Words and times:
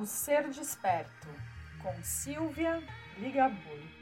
O 0.00 0.06
Ser 0.06 0.48
Desperto, 0.48 1.28
com 1.82 1.92
Silvia 2.02 2.82
Ligabui. 3.18 3.99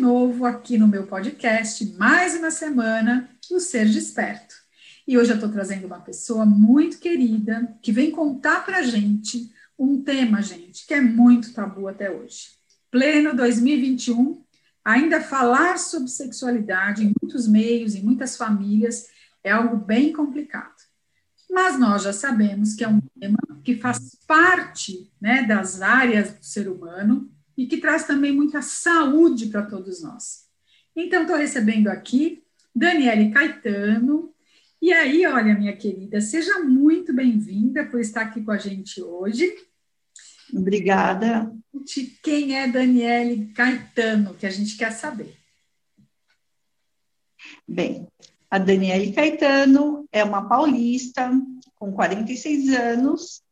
Novo 0.00 0.46
aqui 0.46 0.78
no 0.78 0.88
meu 0.88 1.06
podcast, 1.06 1.84
mais 1.98 2.34
uma 2.34 2.50
semana, 2.50 3.28
o 3.50 3.60
Ser 3.60 3.84
Desperto. 3.86 4.54
E 5.06 5.18
hoje 5.18 5.30
eu 5.30 5.34
estou 5.34 5.50
trazendo 5.50 5.86
uma 5.86 6.00
pessoa 6.00 6.46
muito 6.46 6.98
querida 6.98 7.76
que 7.82 7.92
vem 7.92 8.10
contar 8.10 8.64
para 8.64 8.82
gente 8.82 9.52
um 9.78 10.02
tema, 10.02 10.40
gente, 10.40 10.86
que 10.86 10.94
é 10.94 11.02
muito 11.02 11.52
tabu 11.52 11.86
até 11.86 12.10
hoje. 12.10 12.48
Pleno 12.90 13.36
2021, 13.36 14.42
ainda 14.82 15.20
falar 15.20 15.78
sobre 15.78 16.08
sexualidade 16.08 17.04
em 17.04 17.12
muitos 17.20 17.46
meios, 17.46 17.94
em 17.94 18.02
muitas 18.02 18.38
famílias, 18.38 19.06
é 19.44 19.50
algo 19.50 19.76
bem 19.76 20.14
complicado. 20.14 20.80
Mas 21.50 21.78
nós 21.78 22.04
já 22.04 22.12
sabemos 22.14 22.72
que 22.72 22.84
é 22.84 22.88
um 22.88 23.02
tema 23.20 23.38
que 23.62 23.76
faz 23.76 24.16
parte 24.26 25.12
né, 25.20 25.42
das 25.42 25.82
áreas 25.82 26.32
do 26.32 26.42
ser 26.42 26.68
humano 26.68 27.30
e 27.60 27.66
que 27.66 27.76
traz 27.76 28.06
também 28.06 28.32
muita 28.32 28.62
saúde 28.62 29.48
para 29.48 29.60
todos 29.60 30.02
nós. 30.02 30.46
Então, 30.96 31.22
estou 31.22 31.36
recebendo 31.36 31.88
aqui 31.88 32.42
Daniele 32.74 33.30
Caetano. 33.30 34.32
E 34.80 34.90
aí, 34.94 35.26
olha, 35.26 35.54
minha 35.54 35.76
querida, 35.76 36.22
seja 36.22 36.60
muito 36.60 37.12
bem-vinda 37.12 37.84
por 37.84 38.00
estar 38.00 38.22
aqui 38.22 38.42
com 38.42 38.50
a 38.50 38.56
gente 38.56 39.02
hoje. 39.02 39.54
Obrigada. 40.54 41.54
Quem 42.22 42.56
é 42.56 42.66
Daniele 42.66 43.52
Caetano, 43.52 44.32
que 44.32 44.46
a 44.46 44.50
gente 44.50 44.78
quer 44.78 44.92
saber. 44.92 45.36
Bem, 47.68 48.08
a 48.50 48.56
Daniele 48.56 49.12
Caetano 49.12 50.08
é 50.10 50.24
uma 50.24 50.48
paulista 50.48 51.30
com 51.74 51.92
46 51.92 52.70
anos 52.70 53.42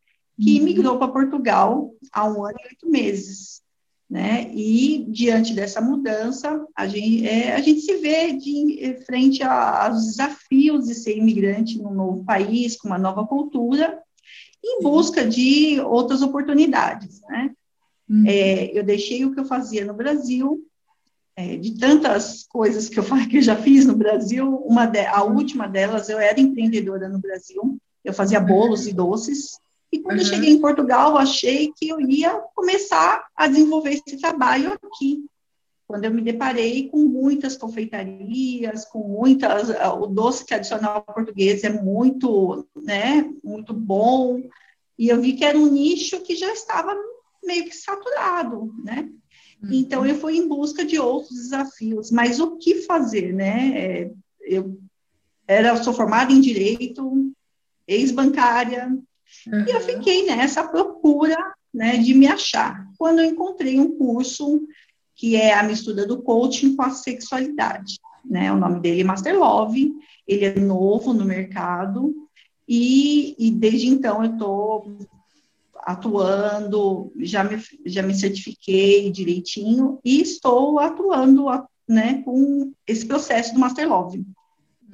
que 0.41 0.59
uhum. 0.59 0.65
migrou 0.65 0.99
para 0.99 1.13
Portugal 1.13 1.95
há 2.11 2.25
um 2.25 2.43
ano 2.43 2.57
e 2.59 2.69
oito 2.69 2.89
meses 2.89 3.68
né? 4.09 4.51
E 4.55 5.05
diante 5.09 5.53
dessa 5.53 5.81
mudança, 5.81 6.65
a 6.75 6.87
gente, 6.87 7.27
é, 7.27 7.55
a 7.55 7.61
gente 7.61 7.81
se 7.83 7.97
vê 7.97 8.33
de 8.33 8.99
frente 9.05 9.43
a, 9.43 9.87
aos 9.87 10.07
desafios 10.07 10.87
de 10.87 10.95
ser 10.95 11.17
imigrante 11.17 11.79
num 11.79 11.93
novo 11.93 12.25
país, 12.25 12.77
com 12.77 12.89
uma 12.89 12.99
nova 12.99 13.27
cultura, 13.27 14.03
em 14.65 14.83
busca 14.83 15.27
de 15.27 15.81
outras 15.81 16.23
oportunidades, 16.23 17.21
né? 17.29 17.51
Uhum. 18.09 18.25
É, 18.27 18.79
eu 18.79 18.83
deixei 18.83 19.25
o 19.25 19.35
que 19.35 19.41
eu 19.41 19.45
fazia 19.45 19.85
no 19.85 19.93
Brasil, 19.93 20.65
é, 21.37 21.57
de 21.57 21.79
tantas 21.79 22.45
coisas 22.45 22.89
que 22.89 22.99
eu, 22.99 23.05
que 23.29 23.37
eu 23.37 23.43
já 23.43 23.55
fiz 23.57 23.85
no 23.85 23.95
Brasil, 23.95 24.57
uma 24.67 24.87
de, 24.87 25.05
a 25.07 25.23
última 25.23 25.69
delas, 25.69 26.09
eu 26.09 26.19
era 26.19 26.41
empreendedora 26.41 27.09
no 27.09 27.19
Brasil, 27.19 27.79
eu 28.03 28.15
fazia 28.15 28.41
bolos 28.41 28.87
e 28.87 28.93
doces, 28.95 29.61
e 29.91 30.01
quando 30.01 30.19
uhum. 30.19 30.25
eu 30.25 30.29
cheguei 30.29 30.51
em 30.51 30.61
Portugal, 30.61 31.13
eu 31.13 31.19
achei 31.19 31.73
que 31.77 31.89
eu 31.89 32.01
ia 32.01 32.31
começar 32.55 33.27
a 33.35 33.47
desenvolver 33.47 33.91
esse 33.91 34.19
trabalho 34.19 34.73
aqui. 34.73 35.25
Quando 35.87 36.05
eu 36.05 36.11
me 36.11 36.21
deparei 36.21 36.91
com 36.91 36.99
muitas 36.99 37.57
confeitarias, 37.57 38.85
com 38.85 39.09
muitas, 39.09 39.71
o 39.71 40.07
doce 40.07 40.45
tradicional 40.45 41.03
português 41.03 41.65
é 41.65 41.71
muito, 41.71 42.67
né, 42.77 43.33
muito 43.43 43.73
bom, 43.73 44.43
e 44.99 45.09
eu 45.09 45.21
vi 45.21 45.33
que 45.33 45.45
era 45.45 45.57
um 45.57 45.71
nicho 45.71 46.21
que 46.21 46.37
já 46.37 46.53
estava 46.53 46.95
meio 47.43 47.65
que 47.65 47.75
saturado, 47.75 48.75
né? 48.85 49.09
Uhum. 49.63 49.71
Então 49.73 50.05
eu 50.05 50.17
fui 50.17 50.37
em 50.37 50.47
busca 50.47 50.85
de 50.85 50.99
outros 50.99 51.35
desafios, 51.37 52.11
mas 52.11 52.39
o 52.39 52.59
que 52.59 52.83
fazer, 52.83 53.33
né? 53.33 53.73
É, 53.75 54.11
eu 54.43 54.79
era 55.47 55.83
sou 55.83 55.95
formada 55.95 56.33
em 56.33 56.41
direito, 56.41 57.33
ex-bancária, 57.87 58.95
Uhum. 59.47 59.65
E 59.67 59.71
eu 59.71 59.81
fiquei 59.81 60.27
nessa 60.27 60.67
procura 60.67 61.37
né, 61.73 61.97
de 61.97 62.15
me 62.15 62.27
achar. 62.27 62.87
Quando 62.99 63.21
eu 63.21 63.27
encontrei 63.27 63.79
um 63.79 63.97
curso 63.97 64.67
que 65.15 65.35
é 65.35 65.53
a 65.53 65.65
mistura 65.65 66.07
do 66.07 66.23
coaching 66.23 66.77
com 66.77 66.83
a 66.83 66.91
sexualidade. 66.91 67.99
Né? 68.25 68.53
O 68.53 68.57
nome 68.57 68.81
dele 68.81 69.01
é 69.01 69.05
Master 69.05 69.37
Love, 69.37 69.93
ele 70.27 70.45
é 70.45 70.55
novo 70.61 71.13
no 71.13 71.25
mercado, 71.25 72.15
e, 72.69 73.35
e 73.39 73.51
desde 73.51 73.89
então 73.89 74.23
eu 74.23 74.33
estou 74.33 74.99
atuando, 75.83 77.13
já 77.17 77.43
me, 77.43 77.61
já 77.87 78.03
me 78.03 78.15
certifiquei 78.15 79.11
direitinho, 79.11 79.99
e 80.05 80.21
estou 80.21 80.79
atuando 80.79 81.47
né, 81.89 82.23
com 82.23 82.73
esse 82.87 83.07
processo 83.07 83.55
do 83.55 83.61
Master 83.61 83.89
Love. 83.89 84.25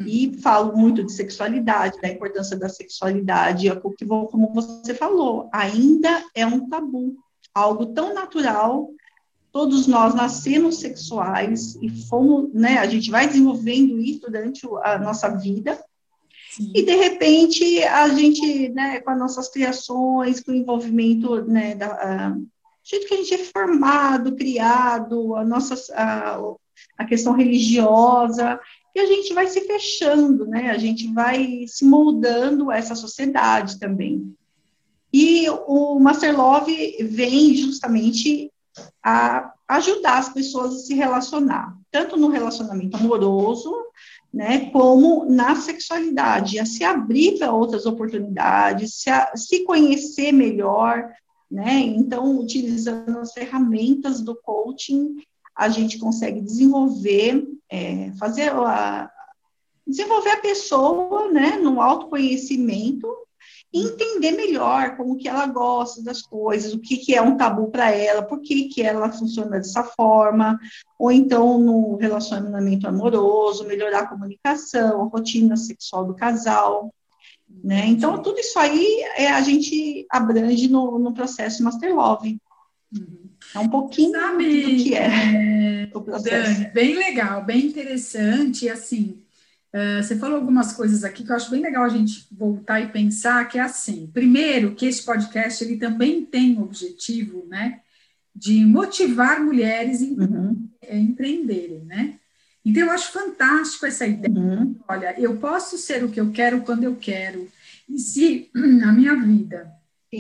E 0.01 0.37
falo 0.43 0.77
muito 0.77 1.05
de 1.05 1.13
sexualidade, 1.13 2.01
da 2.01 2.09
importância 2.09 2.57
da 2.57 2.69
sexualidade, 2.69 3.71
que 3.97 4.07
como 4.07 4.53
você 4.53 4.93
falou, 4.95 5.49
ainda 5.53 6.25
é 6.35 6.45
um 6.45 6.69
tabu, 6.69 7.17
algo 7.55 7.87
tão 7.87 8.13
natural. 8.13 8.91
Todos 9.53 9.87
nós 9.87 10.15
nascemos 10.15 10.81
sexuais 10.81 11.77
e 11.81 11.89
fomos, 12.09 12.53
né? 12.53 12.79
A 12.79 12.87
gente 12.87 13.09
vai 13.09 13.29
desenvolvendo 13.29 14.01
isso 14.01 14.23
durante 14.23 14.67
a 14.83 14.99
nossa 14.99 15.29
vida. 15.29 15.81
Sim. 16.51 16.73
E 16.75 16.83
de 16.83 16.95
repente 16.95 17.83
a 17.85 18.09
gente, 18.09 18.69
né, 18.71 19.01
com 19.01 19.11
as 19.11 19.19
nossas 19.19 19.49
criações, 19.49 20.41
com 20.41 20.53
o 20.53 20.55
envolvimento, 20.55 21.45
né, 21.45 21.75
da 21.75 21.87
a, 21.87 22.37
jeito 22.85 23.09
que 23.09 23.15
a 23.15 23.17
gente 23.17 23.35
é 23.35 23.39
formado, 23.39 24.37
criado, 24.37 25.35
a 25.35 25.45
nossa 25.45 25.75
a, 25.95 26.39
a 26.99 27.05
questão 27.05 27.33
religiosa, 27.33 28.61
e 28.95 29.01
a 29.01 29.07
gente 29.07 29.35
vai 29.35 29.47
se 29.47 29.61
fechando, 29.63 30.47
né? 30.47 30.71
A 30.71 30.79
gente 30.79 31.13
vai 31.13 31.65
se 31.67 31.85
moldando 31.85 32.71
essa 32.71 32.95
sociedade 32.95 33.79
também. 33.79 34.35
E 35.13 35.49
o 35.67 35.99
Master 35.99 36.37
Love 36.37 37.05
vem 37.05 37.55
justamente 37.55 38.51
a 39.03 39.53
ajudar 39.69 40.19
as 40.19 40.29
pessoas 40.29 40.75
a 40.75 40.79
se 40.79 40.95
relacionar, 40.95 41.77
tanto 41.91 42.17
no 42.17 42.29
relacionamento 42.29 42.97
amoroso, 42.97 43.73
né, 44.33 44.71
como 44.71 45.25
na 45.27 45.55
sexualidade, 45.55 46.59
a 46.59 46.67
se 46.67 46.83
abrir 46.83 47.39
para 47.39 47.53
outras 47.53 47.87
oportunidades, 47.87 48.95
se, 48.97 49.09
a, 49.09 49.37
se 49.37 49.63
conhecer 49.63 50.33
melhor, 50.33 51.09
né? 51.49 51.79
Então, 51.79 52.41
utilizando 52.41 53.19
as 53.21 53.33
ferramentas 53.33 54.21
do 54.21 54.35
coaching, 54.35 55.15
a 55.55 55.69
gente 55.69 55.99
consegue 55.99 56.41
desenvolver, 56.41 57.47
é, 57.71 58.13
fazer 58.19 58.51
a, 58.51 59.11
desenvolver 59.87 60.31
a 60.31 60.41
pessoa, 60.41 61.31
né, 61.31 61.57
no 61.57 61.81
autoconhecimento 61.81 63.07
e 63.73 63.83
entender 63.83 64.31
melhor 64.31 64.97
como 64.97 65.17
que 65.17 65.29
ela 65.29 65.47
gosta 65.47 66.03
das 66.03 66.23
coisas, 66.23 66.73
o 66.73 66.79
que, 66.79 66.97
que 66.97 67.15
é 67.15 67.21
um 67.21 67.37
tabu 67.37 67.71
para 67.71 67.91
ela, 67.91 68.23
por 68.23 68.41
que, 68.41 68.69
que 68.69 68.83
ela 68.83 69.11
funciona 69.11 69.51
dessa 69.51 69.83
forma, 69.83 70.59
ou 70.99 71.11
então 71.11 71.59
no 71.59 71.97
relacionamento 71.97 72.87
amoroso, 72.87 73.67
melhorar 73.67 74.01
a 74.01 74.07
comunicação, 74.07 75.03
a 75.03 75.09
rotina 75.09 75.57
sexual 75.57 76.05
do 76.05 76.15
casal, 76.15 76.95
né? 77.63 77.87
Então, 77.87 78.23
tudo 78.23 78.39
isso 78.39 78.59
aí 78.59 79.03
é, 79.17 79.29
a 79.29 79.41
gente 79.41 80.07
abrange 80.11 80.69
no, 80.69 80.99
no 80.99 81.13
processo 81.13 81.63
Master 81.63 81.95
Love. 81.95 82.39
Uhum. 82.93 83.24
É 83.55 83.59
um 83.59 83.69
pouquinho 83.69 84.13
Sabe, 84.13 84.63
do 84.63 84.83
que 84.83 84.95
é, 84.95 85.85
é 85.85 85.91
o 85.95 86.01
processo. 86.01 86.55
Dani, 86.55 86.71
bem 86.73 86.97
legal, 86.97 87.45
bem 87.45 87.67
interessante. 87.67 88.65
E 88.65 88.69
assim, 88.69 89.23
uh, 89.73 90.03
você 90.03 90.17
falou 90.17 90.37
algumas 90.37 90.73
coisas 90.73 91.05
aqui 91.05 91.23
que 91.23 91.31
eu 91.31 91.37
acho 91.37 91.51
bem 91.51 91.63
legal 91.63 91.85
a 91.85 91.89
gente 91.89 92.27
voltar 92.33 92.81
e 92.81 92.89
pensar, 92.89 93.49
que 93.49 93.59
é 93.59 93.63
assim, 93.63 94.11
primeiro, 94.13 94.75
que 94.75 94.87
esse 94.87 95.05
podcast 95.05 95.63
ele 95.63 95.77
também 95.77 96.25
tem 96.25 96.59
o 96.59 96.63
objetivo, 96.63 97.47
né, 97.49 97.81
de 98.35 98.65
motivar 98.65 99.41
mulheres 99.41 100.03
a 100.03 100.05
uhum. 100.05 100.69
empreenderem, 100.91 101.85
né? 101.85 102.15
Então, 102.65 102.85
eu 102.85 102.91
acho 102.91 103.13
fantástico 103.13 103.85
essa 103.85 104.07
ideia. 104.07 104.35
Uhum. 104.35 104.75
Olha, 104.89 105.15
eu 105.21 105.37
posso 105.37 105.77
ser 105.77 106.03
o 106.03 106.09
que 106.09 106.19
eu 106.19 106.33
quero 106.33 106.63
quando 106.63 106.83
eu 106.83 106.97
quero. 106.97 107.47
E 107.89 107.99
se 107.99 108.51
a 108.83 108.91
minha 108.91 109.15
vida 109.17 109.71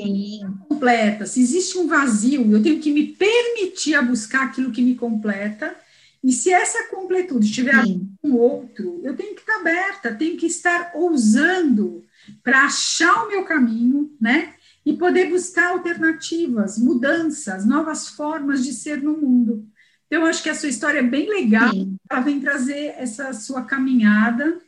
Sim. 0.02 0.58
completa. 0.68 1.26
Se 1.26 1.40
existe 1.40 1.78
um 1.78 1.86
vazio, 1.86 2.50
eu 2.52 2.62
tenho 2.62 2.80
que 2.80 2.90
me 2.90 3.06
permitir 3.06 3.94
a 3.94 4.02
buscar 4.02 4.44
aquilo 4.44 4.72
que 4.72 4.82
me 4.82 4.94
completa. 4.94 5.74
E 6.22 6.32
se 6.32 6.50
essa 6.50 6.88
completude 6.88 7.46
estiver 7.46 7.84
com 8.20 8.32
outro, 8.32 9.00
eu 9.02 9.14
tenho 9.14 9.34
que 9.34 9.40
estar 9.40 9.56
aberta, 9.56 10.14
tenho 10.14 10.36
que 10.36 10.46
estar 10.46 10.92
ousando 10.94 12.02
para 12.42 12.64
achar 12.64 13.24
o 13.24 13.28
meu 13.28 13.44
caminho, 13.44 14.10
né? 14.20 14.54
E 14.86 14.94
poder 14.94 15.30
buscar 15.30 15.70
alternativas, 15.70 16.78
mudanças, 16.78 17.66
novas 17.66 18.08
formas 18.08 18.64
de 18.64 18.72
ser 18.72 19.02
no 19.02 19.16
mundo. 19.16 19.66
Então, 20.06 20.22
eu 20.22 20.26
acho 20.26 20.42
que 20.42 20.50
a 20.50 20.54
sua 20.54 20.68
história 20.68 21.00
é 21.00 21.02
bem 21.02 21.28
legal, 21.28 21.72
Sim. 21.72 21.96
ela 22.10 22.20
vem 22.20 22.40
trazer 22.40 22.94
essa 22.98 23.32
sua 23.32 23.62
caminhada, 23.62 24.58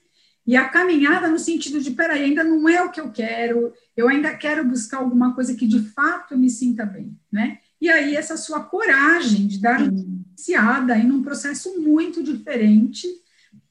e 0.46 0.56
a 0.56 0.68
caminhada 0.68 1.28
no 1.28 1.38
sentido 1.38 1.80
de, 1.80 1.90
peraí, 1.90 2.24
ainda 2.24 2.44
não 2.44 2.68
é 2.68 2.82
o 2.82 2.90
que 2.90 3.00
eu 3.00 3.10
quero, 3.10 3.72
eu 3.96 4.08
ainda 4.08 4.34
quero 4.34 4.64
buscar 4.64 4.98
alguma 4.98 5.34
coisa 5.34 5.54
que 5.54 5.66
de 5.66 5.80
fato 5.90 6.38
me 6.38 6.48
sinta 6.48 6.86
bem, 6.86 7.18
né? 7.32 7.58
E 7.80 7.90
aí 7.90 8.14
essa 8.14 8.36
sua 8.36 8.60
coragem 8.60 9.46
de 9.46 9.60
dar 9.60 9.80
uma 9.80 10.00
iniciada 10.00 10.96
em 10.96 11.10
um 11.10 11.22
processo 11.22 11.80
muito 11.80 12.22
diferente 12.22 13.08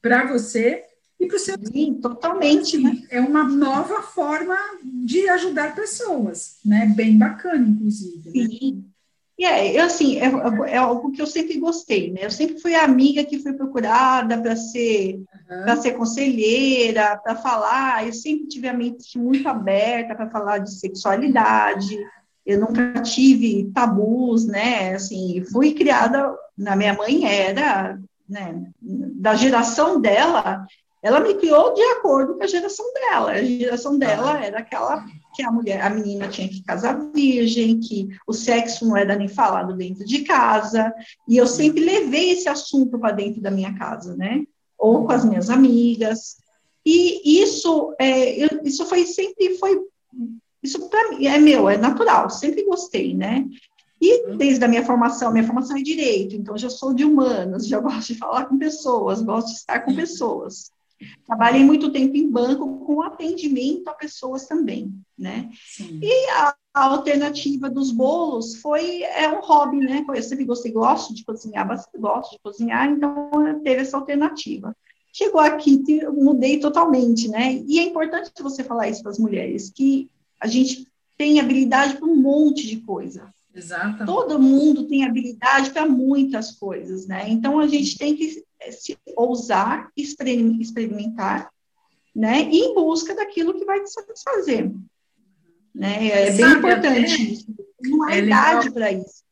para 0.00 0.26
você 0.26 0.84
e 1.18 1.26
para 1.26 1.36
o 1.36 1.40
seu 1.40 1.56
Sim, 1.72 1.94
totalmente. 1.94 2.78
Né? 2.78 3.02
É 3.10 3.20
uma 3.20 3.44
nova 3.44 4.02
forma 4.02 4.56
de 4.84 5.28
ajudar 5.30 5.74
pessoas, 5.74 6.58
né? 6.64 6.92
Bem 6.94 7.16
bacana, 7.16 7.66
inclusive. 7.66 8.30
Né? 8.30 8.46
Sim. 8.46 8.72
Né? 8.76 8.95
E 9.38 9.44
é, 9.44 9.78
eu, 9.78 9.84
assim, 9.84 10.18
é, 10.18 10.30
é, 10.70 10.76
algo 10.78 11.12
que 11.12 11.20
eu 11.20 11.26
sempre 11.26 11.58
gostei, 11.58 12.10
né? 12.10 12.20
Eu 12.22 12.30
sempre 12.30 12.58
fui 12.58 12.74
a 12.74 12.84
amiga 12.84 13.22
que 13.22 13.38
foi 13.38 13.52
procurada 13.52 14.38
para 14.40 14.56
ser, 14.56 15.20
uhum. 15.50 15.82
ser 15.82 15.92
conselheira, 15.92 17.18
para 17.18 17.36
falar. 17.36 18.06
Eu 18.06 18.14
sempre 18.14 18.48
tive 18.48 18.66
a 18.66 18.72
mente 18.72 19.18
muito 19.18 19.46
aberta 19.46 20.14
para 20.14 20.30
falar 20.30 20.58
de 20.58 20.72
sexualidade. 20.74 21.98
Eu 22.46 22.60
nunca 22.60 23.02
tive 23.02 23.70
tabus, 23.74 24.46
né? 24.46 24.94
Assim, 24.94 25.44
fui 25.52 25.74
criada. 25.74 26.34
Na 26.56 26.74
minha 26.74 26.94
mãe 26.94 27.26
era, 27.26 27.98
né? 28.26 28.62
Da 28.80 29.34
geração 29.34 30.00
dela, 30.00 30.66
ela 31.02 31.20
me 31.20 31.34
criou 31.34 31.74
de 31.74 31.82
acordo 31.82 32.36
com 32.36 32.42
a 32.42 32.46
geração 32.46 32.86
dela. 32.94 33.32
A 33.32 33.42
geração 33.42 33.98
dela 33.98 34.42
era 34.42 34.60
aquela 34.60 35.04
que 35.36 35.42
a 35.42 35.52
mulher, 35.52 35.82
a 35.82 35.90
menina 35.90 36.28
tinha 36.28 36.48
que 36.48 36.62
casar 36.62 36.98
virgem, 37.12 37.78
que 37.78 38.08
o 38.26 38.32
sexo 38.32 38.88
não 38.88 38.96
era 38.96 39.14
nem 39.14 39.28
falado 39.28 39.76
dentro 39.76 40.04
de 40.04 40.20
casa, 40.20 40.92
e 41.28 41.36
eu 41.36 41.46
sempre 41.46 41.84
levei 41.84 42.30
esse 42.30 42.48
assunto 42.48 42.98
para 42.98 43.14
dentro 43.14 43.42
da 43.42 43.50
minha 43.50 43.74
casa, 43.74 44.16
né? 44.16 44.44
Ou 44.78 45.04
com 45.04 45.12
as 45.12 45.24
minhas 45.24 45.50
amigas. 45.50 46.38
E 46.84 47.42
isso, 47.42 47.94
é, 47.98 48.42
eu, 48.42 48.48
isso 48.64 48.86
foi 48.86 49.04
sempre 49.06 49.58
foi 49.58 49.78
isso 50.62 50.88
para 50.88 51.10
mim 51.10 51.26
é 51.26 51.38
meu, 51.38 51.68
é 51.68 51.76
natural, 51.76 52.30
sempre 52.30 52.64
gostei, 52.64 53.14
né? 53.14 53.46
E 54.00 54.36
desde 54.36 54.64
a 54.64 54.68
minha 54.68 54.84
formação, 54.84 55.32
minha 55.32 55.44
formação 55.44 55.76
é 55.76 55.82
direito, 55.82 56.34
então 56.34 56.56
já 56.56 56.68
sou 56.68 56.92
de 56.92 57.04
humanas, 57.04 57.66
já 57.66 57.78
gosto 57.80 58.12
de 58.12 58.18
falar 58.18 58.46
com 58.46 58.58
pessoas, 58.58 59.22
gosto 59.22 59.48
de 59.48 59.54
estar 59.54 59.80
com 59.80 59.94
pessoas. 59.94 60.70
Trabalhei 61.24 61.64
muito 61.64 61.92
tempo 61.92 62.16
em 62.16 62.30
banco 62.30 62.84
com 62.84 63.02
atendimento 63.02 63.88
a 63.88 63.94
pessoas 63.94 64.46
também, 64.46 64.94
né? 65.18 65.50
Sim. 65.66 66.00
E 66.02 66.30
a, 66.30 66.54
a, 66.74 66.84
alternativa 66.84 67.68
dos 67.68 67.90
bolos 67.90 68.56
foi 68.56 69.02
é 69.02 69.28
um 69.28 69.40
hobby, 69.40 69.78
né? 69.78 70.04
Eu 70.08 70.22
sempre 70.22 70.44
gostei, 70.44 70.72
gosto 70.72 71.14
de 71.14 71.24
cozinhar, 71.24 71.66
bastante 71.66 71.98
gosto 71.98 72.32
de 72.32 72.38
cozinhar, 72.42 72.88
então 72.88 73.30
teve 73.62 73.82
essa 73.82 73.96
alternativa. 73.96 74.74
Chegou 75.12 75.40
aqui, 75.40 75.82
mudei 76.12 76.60
totalmente, 76.60 77.28
né? 77.28 77.62
E 77.66 77.78
é 77.78 77.82
importante 77.82 78.30
você 78.40 78.62
falar 78.62 78.88
isso 78.88 79.02
para 79.02 79.12
as 79.12 79.18
mulheres, 79.18 79.70
que 79.70 80.10
a 80.40 80.46
gente 80.46 80.86
tem 81.16 81.40
habilidade 81.40 81.96
para 81.96 82.06
um 82.06 82.16
monte 82.16 82.66
de 82.66 82.78
coisa. 82.78 83.32
Exatamente. 83.56 84.04
Todo 84.04 84.38
mundo 84.38 84.86
tem 84.86 85.04
habilidade 85.04 85.70
para 85.70 85.86
muitas 85.86 86.52
coisas, 86.52 87.06
né? 87.06 87.28
Então 87.30 87.58
a 87.58 87.66
gente 87.66 87.96
tem 87.96 88.14
que 88.14 88.44
se 88.70 88.98
ousar, 89.16 89.90
experimentar, 89.96 91.50
né? 92.14 92.42
E 92.42 92.58
em 92.58 92.74
busca 92.74 93.14
daquilo 93.14 93.58
que 93.58 93.64
vai 93.64 93.82
te 93.82 93.90
satisfazer. 93.90 94.70
Né? 95.74 96.08
É 96.08 96.30
bem 96.32 96.52
importante 96.52 97.32
isso. 97.32 97.46
Não 97.82 98.02
há 98.04 98.16
é 98.16 98.18
idade 98.18 98.70
para 98.70 98.92
isso. 98.92 99.24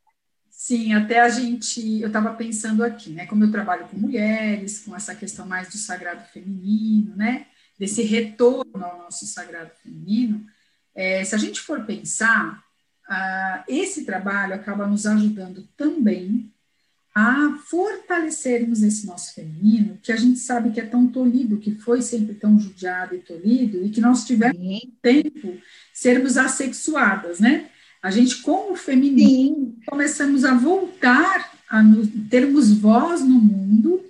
Sim, 0.51 0.95
até 0.95 1.21
a 1.21 1.29
gente, 1.29 2.01
eu 2.01 2.07
estava 2.07 2.33
pensando 2.33 2.83
aqui, 2.83 3.11
né? 3.11 3.27
Como 3.27 3.45
eu 3.45 3.53
trabalho 3.53 3.87
com 3.89 3.99
mulheres, 3.99 4.81
com 4.81 4.97
essa 4.97 5.15
questão 5.15 5.45
mais 5.45 5.69
do 5.69 5.77
sagrado 5.77 6.27
feminino, 6.33 7.15
né? 7.15 7.47
Desse 7.79 8.03
retorno 8.03 8.83
ao 8.83 8.99
nosso 8.99 9.27
sagrado 9.27 9.71
feminino, 9.83 10.47
é, 10.95 11.25
se 11.25 11.35
a 11.35 11.39
gente 11.39 11.61
for 11.61 11.85
pensar, 11.85 12.65
ah, 13.09 13.65
esse 13.69 14.05
trabalho 14.05 14.55
acaba 14.55 14.87
nos 14.87 15.07
ajudando 15.07 15.69
também 15.77 16.51
a 17.15 17.59
fortalecermos 17.67 18.83
esse 18.83 19.07
nosso 19.07 19.35
feminino, 19.35 19.99
que 20.03 20.11
a 20.11 20.17
gente 20.17 20.41
sabe 20.41 20.73
que 20.73 20.81
é 20.81 20.85
tão 20.85 21.07
tolhido, 21.07 21.59
que 21.59 21.77
foi 21.77 22.03
sempre 22.03 22.35
tão 22.35 22.59
judiado 22.59 23.15
e 23.15 23.19
tolhido, 23.19 23.85
e 23.85 23.91
que 23.91 24.01
nós 24.01 24.25
tivemos 24.25 24.57
Sim. 24.57 24.93
tempo 25.01 25.57
sermos 25.93 26.37
assexuadas, 26.37 27.39
né? 27.39 27.71
A 28.03 28.11
gente, 28.11 28.43
com 28.43 28.73
o 28.73 28.77
feminino, 28.77 29.55
Sim. 29.55 29.77
começamos 29.87 30.45
a 30.45 30.55
voltar 30.55 31.53
a 31.71 31.83
nos, 31.83 32.09
termos 32.29 32.73
voz 32.73 33.21
no 33.21 33.39
mundo, 33.39 34.05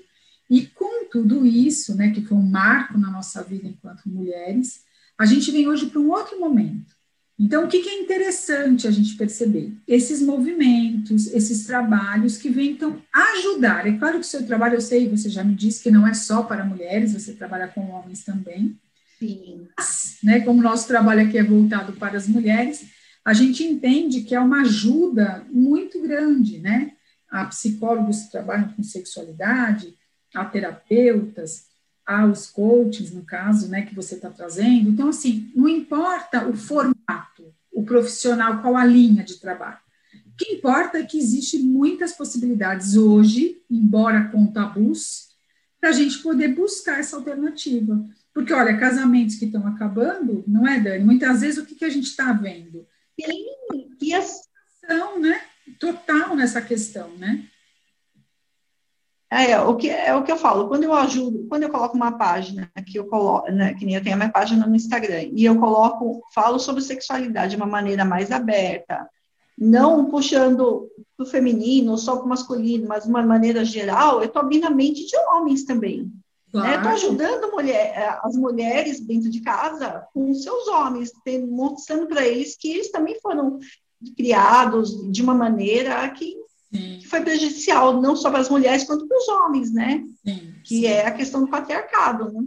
e 0.49 0.67
com 0.67 1.06
tudo 1.11 1.44
isso, 1.44 1.94
né, 1.94 2.11
que 2.11 2.23
foi 2.23 2.37
um 2.37 2.43
marco 2.43 2.99
na 2.99 3.11
nossa 3.11 3.43
vida 3.43 3.69
enquanto 3.69 4.08
mulheres, 4.08 4.82
a 5.19 5.26
gente 5.26 5.50
vem 5.50 5.69
hoje 5.69 5.87
para 5.87 6.00
um 6.00 6.11
outro 6.11 6.41
momento 6.41 6.94
então, 7.39 7.65
o 7.65 7.69
que, 7.69 7.83
que, 7.83 7.89
é 7.89 8.01
interessante 8.01 8.87
a 8.87 8.93
gente 8.93 9.17
perceber? 9.17 9.73
Esses 9.89 10.23
movimentos, 10.23 11.27
esses 11.27 11.67
trabalhos 11.67 12.39
que 12.39 12.49
vêm 12.49 12.71
então 12.71 13.03
ajudar. 13.13 13.87
É 13.87 13.99
claro 13.99 14.21
que 14.21 14.27
o 14.27 14.29
seu 14.29 14.47
trabalho, 14.47 14.75
eu 14.75 14.81
sei, 14.81 15.09
você 15.09 15.29
já 15.29 15.43
me 15.43 15.55
disse 15.55 15.83
que 15.83 15.91
não 15.91 16.07
é 16.07 16.15
só 16.15 16.45
para 16.45 16.65
mulheres, 16.65 17.13
você 17.13 17.33
trabalha 17.33 17.67
com 17.67 17.91
homens 17.91 18.23
também. 18.23 18.79
Sim. 19.19 19.67
Mas, 19.77 20.19
né, 20.23 20.41
como 20.41 20.61
o 20.61 20.63
nosso 20.63 20.87
trabalho 20.87 21.27
aqui 21.27 21.37
é 21.37 21.43
voltado 21.43 21.95
para 21.95 22.17
as 22.17 22.29
mulheres, 22.29 22.87
a 23.25 23.33
gente 23.33 23.65
entende 23.65 24.21
que 24.21 24.35
é 24.35 24.41
uma 24.41 24.61
ajuda 24.61 25.45
muito 25.51 26.01
grande, 26.01 26.59
né? 26.61 26.93
Há 27.29 27.47
psicólogos 27.47 28.23
que 28.23 28.31
trabalham 28.31 28.69
com 28.69 28.83
sexualidade, 28.83 29.97
há 30.33 30.45
terapeutas, 30.45 31.65
aos 32.06 32.51
coaches, 32.51 33.12
no 33.12 33.25
caso, 33.25 33.69
né, 33.69 33.83
que 33.83 33.95
você 33.95 34.17
está 34.17 34.31
trazendo. 34.31 34.91
Então, 34.91 35.09
assim, 35.09 35.51
não 35.55 35.69
importa 35.69 36.47
o 36.47 36.55
formato, 36.55 37.55
o 37.73 37.85
profissional, 37.85 38.61
qual 38.61 38.77
a 38.77 38.85
linha 38.85 39.25
de 39.25 39.41
trabalho. 39.41 39.79
O 40.27 40.37
que 40.37 40.55
importa 40.55 40.99
é 40.99 41.05
que 41.05 41.19
existe 41.19 41.59
muitas 41.59 42.12
possibilidades 42.12 42.97
hoje, 42.97 43.62
embora 43.71 44.29
com 44.29 44.47
tabus, 44.47 45.29
para 45.81 45.91
a 45.91 45.93
gente 45.93 46.19
poder 46.19 46.49
buscar 46.49 46.99
essa 46.99 47.17
alternativa. 47.17 48.05
Porque, 48.33 48.53
olha, 48.53 48.77
casamentos 48.77 49.37
que 49.37 49.45
estão 49.45 49.67
acabando, 49.67 50.43
não 50.47 50.67
é, 50.67 50.81
Dani? 50.81 51.05
Muitas 51.05 51.43
vezes 51.43 51.59
o 51.59 51.67
que, 51.67 51.75
que 51.75 51.85
a 51.85 51.91
gente 51.91 52.09
está 52.09 52.33
vendo? 52.33 52.87
Sim, 53.21 53.47
e 54.03 54.12
a 54.12 55.19
né? 55.19 55.41
Total 55.79 56.35
nessa 56.35 56.61
questão, 56.61 57.17
né? 57.17 57.49
É, 59.34 59.50
é, 59.50 59.60
o 59.60 59.74
que, 59.74 59.91
é 59.91 60.14
o 60.14 60.22
que 60.22 60.31
eu 60.31 60.36
falo, 60.36 60.69
quando 60.69 60.84
eu 60.84 60.94
ajudo, 60.94 61.44
quando 61.48 61.64
eu 61.64 61.69
coloco 61.69 61.96
uma 61.96 62.12
página, 62.12 62.70
que 62.86 62.96
eu 62.96 63.06
coloco, 63.06 63.50
né, 63.50 63.74
que 63.74 63.84
nem 63.84 63.96
eu 63.96 64.03
tenho 64.03 64.14
a 64.14 64.19
minha 64.19 64.31
página 64.31 64.64
no 64.64 64.76
Instagram, 64.76 65.29
e 65.32 65.44
eu 65.44 65.58
coloco, 65.58 66.22
falo 66.32 66.60
sobre 66.60 66.81
sexualidade 66.81 67.50
de 67.50 67.56
uma 67.56 67.67
maneira 67.67 68.05
mais 68.05 68.31
aberta, 68.31 69.10
não 69.58 70.06
puxando 70.06 70.88
para 71.17 71.24
o 71.24 71.29
feminino, 71.29 71.98
só 71.98 72.17
para 72.17 72.26
o 72.26 72.29
masculino, 72.29 72.86
mas 72.86 73.05
de 73.05 73.10
uma 73.10 73.22
maneira 73.24 73.64
geral, 73.64 74.20
eu 74.20 74.26
estou 74.26 74.41
abrindo 74.41 74.67
a 74.67 74.70
mente 74.70 75.05
de 75.05 75.17
homens 75.17 75.64
também. 75.64 76.12
Claro. 76.53 76.69
Né? 76.69 76.76
Estou 76.76 76.93
ajudando 76.93 77.50
mulher, 77.50 77.93
é, 77.96 78.19
as 78.22 78.36
mulheres 78.36 79.00
dentro 79.00 79.29
de 79.29 79.41
casa 79.41 80.06
com 80.14 80.32
seus 80.32 80.69
homens, 80.69 81.10
mostrando 81.50 82.06
para 82.06 82.24
eles 82.24 82.56
que 82.56 82.70
eles 82.70 82.93
também 82.93 83.19
foram 83.20 83.58
criados 84.17 85.10
de 85.10 85.22
uma 85.22 85.34
maneira 85.34 86.08
que 86.10 86.44
que 86.75 87.07
foi 87.07 87.21
prejudicial 87.21 88.01
não 88.01 88.17
só 88.17 88.31
para 88.31 88.41
as 88.41 88.49
mulheres 88.49 88.85
quanto 88.85 89.07
para 89.07 89.17
os 89.17 89.29
homens, 89.29 89.73
né? 89.73 90.05
Sim, 90.25 90.55
que 90.65 90.81
sim. 90.81 90.87
é 90.87 91.07
a 91.07 91.13
questão 91.13 91.43
do 91.43 91.51
patriarcado. 91.51 92.33
Né? 92.33 92.43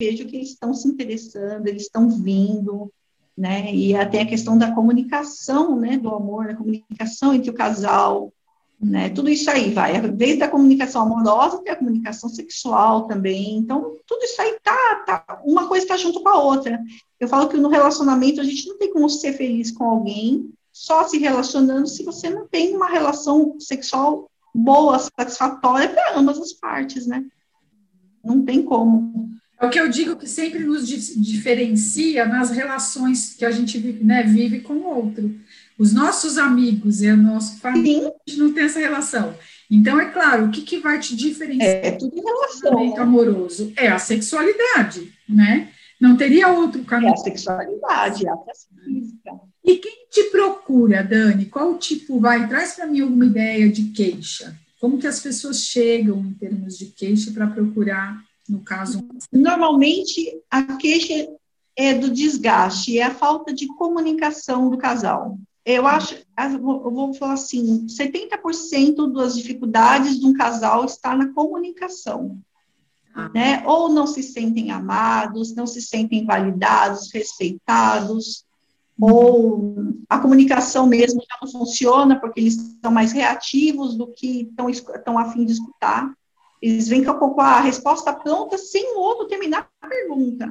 Vejo 0.00 0.26
que 0.26 0.36
eles 0.36 0.50
estão 0.50 0.72
se 0.72 0.86
interessando, 0.88 1.66
eles 1.66 1.82
estão 1.82 2.08
vindo, 2.08 2.92
né? 3.36 3.74
E 3.74 3.94
até 3.96 4.22
a 4.22 4.26
questão 4.26 4.56
da 4.56 4.72
comunicação, 4.72 5.78
né? 5.78 5.96
Do 5.96 6.14
amor, 6.14 6.46
da 6.46 6.54
comunicação 6.54 7.34
entre 7.34 7.50
o 7.50 7.54
casal, 7.54 8.32
né? 8.80 9.08
Tudo 9.10 9.28
isso 9.28 9.50
aí 9.50 9.72
vai, 9.72 10.00
desde 10.08 10.42
a 10.42 10.48
comunicação 10.48 11.02
amorosa 11.02 11.56
até 11.56 11.72
a 11.72 11.76
comunicação 11.76 12.28
sexual 12.28 13.06
também. 13.06 13.56
Então, 13.56 13.96
tudo 14.06 14.24
isso 14.24 14.40
aí 14.40 14.56
tá, 14.62 15.04
tá 15.06 15.42
uma 15.44 15.66
coisa 15.66 15.84
está 15.84 15.96
junto 15.96 16.22
com 16.22 16.28
a 16.28 16.38
outra. 16.38 16.80
Eu 17.18 17.26
falo 17.26 17.48
que 17.48 17.56
no 17.56 17.68
relacionamento 17.68 18.40
a 18.40 18.44
gente 18.44 18.68
não 18.68 18.78
tem 18.78 18.92
como 18.92 19.08
ser 19.08 19.32
feliz 19.32 19.70
com 19.72 19.84
alguém 19.84 20.52
só 20.74 21.06
se 21.06 21.18
relacionando 21.18 21.86
se 21.86 22.02
você 22.02 22.28
não 22.28 22.48
tem 22.48 22.74
uma 22.74 22.90
relação 22.90 23.54
sexual 23.60 24.28
boa, 24.52 24.98
satisfatória 24.98 25.88
para 25.88 26.18
ambas 26.18 26.36
as 26.40 26.52
partes, 26.52 27.06
né? 27.06 27.24
Não 28.24 28.44
tem 28.44 28.60
como. 28.60 29.30
É 29.60 29.66
o 29.66 29.70
que 29.70 29.78
eu 29.78 29.88
digo 29.88 30.16
que 30.16 30.28
sempre 30.28 30.64
nos 30.64 30.88
diferencia 30.88 32.26
nas 32.26 32.50
relações 32.50 33.34
que 33.38 33.44
a 33.44 33.52
gente 33.52 33.78
vive, 33.78 34.02
né, 34.02 34.24
vive 34.24 34.60
com 34.60 34.74
o 34.74 34.96
outro. 34.96 35.32
Os 35.78 35.92
nossos 35.92 36.36
amigos 36.38 37.02
e 37.02 37.08
o 37.08 37.16
nosso 37.16 37.60
família, 37.60 38.08
a 38.08 38.28
gente 38.28 38.40
não 38.40 38.52
tem 38.52 38.64
essa 38.64 38.80
relação. 38.80 39.32
Então, 39.70 40.00
é 40.00 40.10
claro, 40.10 40.46
o 40.46 40.50
que, 40.50 40.62
que 40.62 40.78
vai 40.78 40.98
te 40.98 41.14
diferenciar? 41.14 41.68
É, 41.68 41.92
tudo 41.92 42.20
relação. 42.20 42.98
amoroso 42.98 43.72
é 43.76 43.88
a 43.88 43.98
sexualidade, 43.98 45.12
né? 45.28 45.70
Não 46.00 46.16
teria 46.16 46.48
outro 46.48 46.84
caminho. 46.84 47.10
É 47.10 47.14
a 47.14 47.16
sexualidade, 47.16 48.26
é 48.26 48.30
a 48.30 48.36
física. 48.84 49.40
E 49.64 49.76
quem 49.76 50.06
te 50.10 50.24
procura, 50.24 51.02
Dani? 51.02 51.46
Qual 51.46 51.78
tipo 51.78 52.20
vai? 52.20 52.46
Traz 52.48 52.74
para 52.74 52.86
mim 52.86 53.00
alguma 53.00 53.24
ideia 53.24 53.68
de 53.70 53.84
queixa. 53.90 54.54
Como 54.80 54.98
que 54.98 55.06
as 55.06 55.20
pessoas 55.20 55.60
chegam 55.60 56.18
em 56.18 56.34
termos 56.34 56.76
de 56.76 56.86
queixa 56.86 57.30
para 57.32 57.46
procurar, 57.46 58.22
no 58.48 58.60
caso? 58.60 59.06
Normalmente, 59.32 60.38
a 60.50 60.76
queixa 60.76 61.26
é 61.76 61.94
do 61.94 62.10
desgaste, 62.10 62.98
é 62.98 63.04
a 63.04 63.14
falta 63.14 63.52
de 63.52 63.66
comunicação 63.66 64.68
do 64.68 64.76
casal. 64.76 65.38
Eu 65.64 65.86
acho, 65.86 66.14
eu 66.14 66.90
vou 66.90 67.14
falar 67.14 67.32
assim, 67.32 67.86
70% 67.86 69.10
das 69.12 69.34
dificuldades 69.34 70.20
de 70.20 70.26
um 70.26 70.34
casal 70.34 70.84
está 70.84 71.16
na 71.16 71.32
comunicação. 71.32 72.38
Né? 73.32 73.62
Ou 73.64 73.88
não 73.88 74.06
se 74.06 74.22
sentem 74.22 74.70
amados, 74.70 75.54
não 75.54 75.66
se 75.66 75.80
sentem 75.80 76.24
validados, 76.24 77.12
respeitados, 77.12 78.44
ou 79.00 79.74
a 80.08 80.18
comunicação 80.18 80.86
mesmo 80.86 81.20
já 81.20 81.38
não 81.42 81.50
funciona 81.50 82.18
porque 82.18 82.40
eles 82.40 82.54
estão 82.54 82.90
mais 82.90 83.12
reativos 83.12 83.96
do 83.96 84.06
que 84.08 84.42
estão, 84.42 84.68
estão 84.68 85.18
a 85.18 85.30
fim 85.32 85.44
de 85.44 85.52
escutar. 85.52 86.12
Eles 86.62 86.88
vêm 86.88 87.04
com 87.04 87.40
a 87.40 87.60
resposta 87.60 88.12
pronta 88.12 88.56
sem 88.56 88.96
o 88.96 89.00
outro 89.00 89.26
terminar 89.26 89.68
a 89.82 89.86
pergunta. 89.86 90.48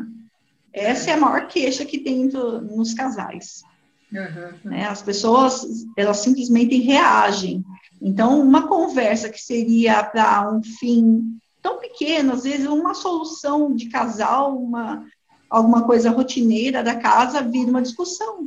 Essa 0.71 1.11
é 1.11 1.13
a 1.13 1.19
maior 1.19 1.47
queixa 1.47 1.85
que 1.85 1.99
tem 1.99 2.27
nos 2.27 2.93
casais. 2.93 3.63
Uhum. 4.11 4.71
Né? 4.71 4.85
As 4.85 5.01
pessoas, 5.01 5.65
elas 5.97 6.17
simplesmente 6.17 6.77
reagem. 6.79 7.63
Então, 8.01 8.39
uma 8.41 8.67
conversa 8.67 9.29
que 9.29 9.41
seria 9.41 10.03
para 10.03 10.51
um 10.51 10.61
fim 10.61 11.39
tão 11.63 11.79
pequeno, 11.79 12.33
às 12.33 12.43
vezes 12.43 12.67
uma 12.67 12.93
solução 12.93 13.73
de 13.73 13.87
casal, 13.87 14.55
uma, 14.55 15.05
alguma 15.49 15.83
coisa 15.83 16.11
rotineira 16.11 16.83
da 16.83 16.95
casa, 16.95 17.41
vira 17.41 17.69
uma 17.69 17.81
discussão. 17.81 18.41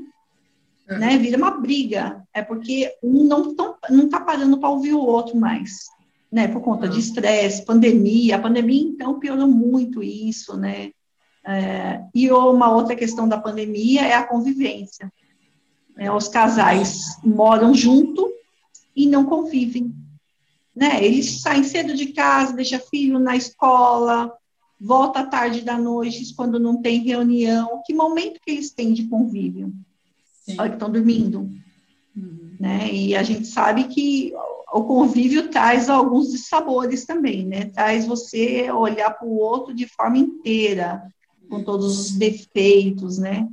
Uhum. 0.89 0.99
Né? 0.99 1.17
Vira 1.17 1.39
uma 1.39 1.51
briga. 1.51 2.23
É 2.33 2.43
porque 2.43 2.93
um 3.03 3.25
não 3.25 3.51
está 3.51 3.75
não 3.91 4.09
tá 4.09 4.21
parando 4.21 4.59
para 4.59 4.69
ouvir 4.69 4.93
o 4.93 5.01
outro 5.01 5.37
mais. 5.37 5.87
Né, 6.31 6.49
por 6.49 6.61
conta 6.61 6.87
uhum. 6.87 6.93
de 6.93 6.99
estresse, 6.99 7.65
pandemia. 7.65 8.37
A 8.37 8.41
pandemia, 8.41 8.83
então, 8.83 9.19
piorou 9.19 9.47
muito 9.47 10.03
isso, 10.03 10.57
né? 10.57 10.91
É, 11.47 12.03
e 12.13 12.31
uma 12.31 12.71
outra 12.73 12.97
questão 12.97 13.29
da 13.29 13.39
pandemia 13.39 14.03
é 14.03 14.13
a 14.13 14.25
convivência. 14.25 15.11
É, 15.97 16.13
os 16.13 16.27
casais 16.27 17.17
moram 17.25 17.73
junto 17.73 18.29
e 18.95 19.07
não 19.07 19.25
convivem. 19.25 19.95
Né? 20.77 21.03
Eles 21.03 21.41
saem 21.41 21.65
cedo 21.65 21.95
de 21.95 22.13
casa, 22.13 22.53
deixa 22.53 22.79
filho 22.79 23.19
na 23.19 23.35
escola, 23.35 24.31
volta 24.79 25.21
à 25.21 25.27
tarde 25.27 25.63
da 25.63 25.79
noite 25.79 26.35
quando 26.35 26.61
não 26.61 26.83
tem 26.83 27.03
reunião. 27.03 27.83
Que 27.87 27.95
momento 27.95 28.39
que 28.45 28.51
eles 28.51 28.71
têm 28.71 28.93
de 28.93 29.05
convívio? 29.05 29.73
Sim. 30.45 30.57
Olha 30.59 30.69
que 30.69 30.77
estão 30.77 30.93
dormindo. 30.93 31.51
Uhum. 32.15 32.57
Né? 32.61 32.93
E 32.93 33.17
a 33.17 33.23
gente 33.23 33.47
sabe 33.47 33.85
que 33.85 34.35
o 34.73 34.83
convívio 34.85 35.49
traz 35.49 35.89
alguns 35.89 36.31
dissabores 36.31 37.07
também, 37.07 37.47
né? 37.47 37.67
Traz 37.67 38.07
você 38.07 38.71
olhar 38.71 39.11
para 39.11 39.27
o 39.27 39.39
outro 39.39 39.75
de 39.75 39.87
forma 39.87 40.19
inteira, 40.19 41.03
com 41.49 41.63
todos 41.63 41.99
os 41.99 42.11
defeitos, 42.11 43.17
né? 43.17 43.49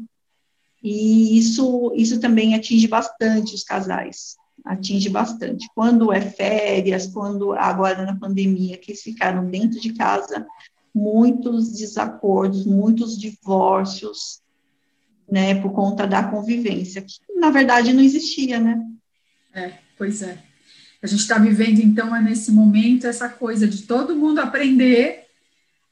E 0.84 1.38
isso, 1.38 1.94
isso 1.96 2.20
também 2.20 2.56
atinge 2.56 2.88
bastante 2.88 3.56
os 3.56 3.64
casais, 3.64 4.36
atinge 4.64 5.10
bastante. 5.10 5.68
Quando 5.76 6.12
é 6.12 6.22
férias, 6.22 7.08
quando 7.08 7.54
agora 7.54 8.06
na 8.06 8.18
pandemia, 8.18 8.78
que 8.78 8.92
eles 8.92 9.02
ficaram 9.02 9.46
dentro 9.50 9.80
de 9.80 9.94
casa, 9.94 10.46
muitos 10.94 11.74
desacordos, 11.74 12.66
muitos 12.66 13.18
divórcios, 13.20 14.42
né, 15.30 15.56
por 15.56 15.72
conta 15.72 16.06
da 16.06 16.24
convivência, 16.24 17.02
que 17.02 17.16
na 17.40 17.50
verdade 17.50 17.94
não 17.94 18.04
existia, 18.04 18.60
né? 18.60 18.80
É, 19.54 19.74
pois 19.98 20.22
é. 20.22 20.38
A 21.02 21.08
gente 21.08 21.20
está 21.20 21.38
vivendo, 21.38 21.80
então, 21.80 22.16
é 22.16 22.22
nesse 22.22 22.50
momento, 22.52 23.06
essa 23.06 23.28
coisa 23.28 23.68
de 23.68 23.82
todo 23.82 24.16
mundo 24.16 24.40
aprender 24.40 25.23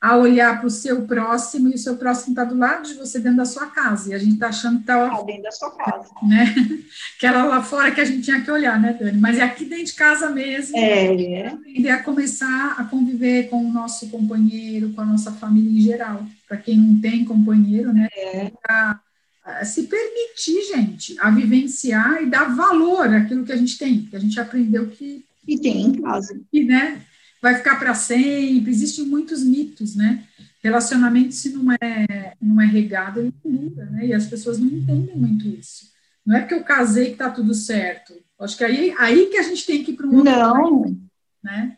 a 0.02 0.18
olhar 0.18 0.58
para 0.58 0.66
o 0.66 0.72
seu 0.72 1.04
próximo 1.04 1.70
e 1.70 1.76
o 1.76 1.78
seu 1.78 1.96
próximo 1.96 2.32
está 2.32 2.44
do 2.44 2.58
lado 2.58 2.88
de 2.88 2.96
você 2.96 3.20
dentro 3.20 3.38
da 3.38 3.46
sua 3.46 3.68
casa 3.68 4.10
e 4.10 4.14
a 4.16 4.18
gente 4.18 4.34
está 4.34 4.48
achando 4.48 4.78
que 4.78 4.82
está 4.82 5.08
tá 5.08 5.22
dentro 5.22 5.44
da 5.44 5.52
sua 5.52 5.72
casa, 5.76 6.10
né? 6.24 6.56
Que 7.20 7.28
era 7.28 7.46
lá 7.46 7.62
fora 7.62 7.92
que 7.92 8.02
a 8.02 8.06
gente 8.06 8.24
tinha 8.24 8.42
que 8.42 8.50
olhar, 8.50 8.82
né, 8.82 8.98
Dani? 9.00 9.20
Mas 9.20 9.38
é 9.38 9.44
aqui 9.44 9.64
dentro 9.64 9.86
de 9.86 9.94
casa 9.94 10.32
mesmo. 10.32 10.76
É. 10.76 11.50
Aprender 11.50 11.90
a 11.92 12.02
começar 12.02 12.76
a 12.80 12.84
conviver 12.86 13.48
com 13.50 13.64
o 13.64 13.72
nosso 13.72 14.10
companheiro, 14.10 14.92
com 14.94 15.02
a 15.02 15.06
nossa 15.06 15.32
família 15.32 15.70
em 15.70 15.84
geral. 15.84 16.26
Para 16.48 16.58
quem 16.58 16.78
não 16.78 17.00
tem 17.00 17.24
companheiro, 17.24 17.94
né? 17.94 18.08
É. 18.18 18.52
A, 18.68 19.00
a 19.46 19.66
se 19.66 19.84
permitir, 19.84 20.64
gente, 20.76 21.16
a 21.20 21.30
vivenciar 21.30 22.24
e 22.24 22.26
dar 22.26 22.56
valor 22.56 23.08
àquilo 23.14 23.46
que 23.46 23.52
a 23.52 23.58
gente 23.58 23.78
tem, 23.78 24.02
que 24.06 24.16
a 24.16 24.20
gente 24.20 24.40
aprendeu 24.40 24.88
que 24.88 25.24
e 25.48 25.60
tem 25.60 25.82
em 25.82 26.02
casa. 26.02 26.40
E, 26.52 26.64
né? 26.64 27.02
Vai 27.42 27.56
ficar 27.56 27.78
para 27.80 27.94
sempre. 27.94 28.72
Existem 28.72 29.06
muitos 29.06 29.44
mitos, 29.44 29.96
né? 29.96 30.26
Relacionamento, 30.64 31.34
se 31.34 31.50
não 31.50 31.72
é, 31.74 32.36
não 32.40 32.62
é 32.62 32.66
regado, 32.66 33.20
ele 33.20 33.34
não 33.44 33.52
dura, 33.52 33.86
né? 33.88 34.06
E 34.06 34.14
as 34.14 34.28
pessoas 34.28 34.60
não 34.60 34.68
entendem 34.68 35.16
muito 35.16 35.48
isso. 35.48 35.90
Não 36.26 36.38
é 36.38 36.42
porque 36.42 36.54
eu 36.54 36.64
casei 36.64 37.08
que 37.08 37.12
está 37.14 37.32
tudo 37.32 37.54
certo. 37.54 38.14
Acho 38.40 38.58
que 38.58 38.64
aí, 38.64 38.94
aí 38.98 39.26
que 39.28 39.38
a 39.38 39.44
gente 39.44 39.66
tem 39.66 39.84
que 39.84 39.92
ir 39.92 39.96
para 39.96 40.08
um 40.08 40.18
outro 40.18 40.32
Não. 40.32 40.98
né? 41.44 41.78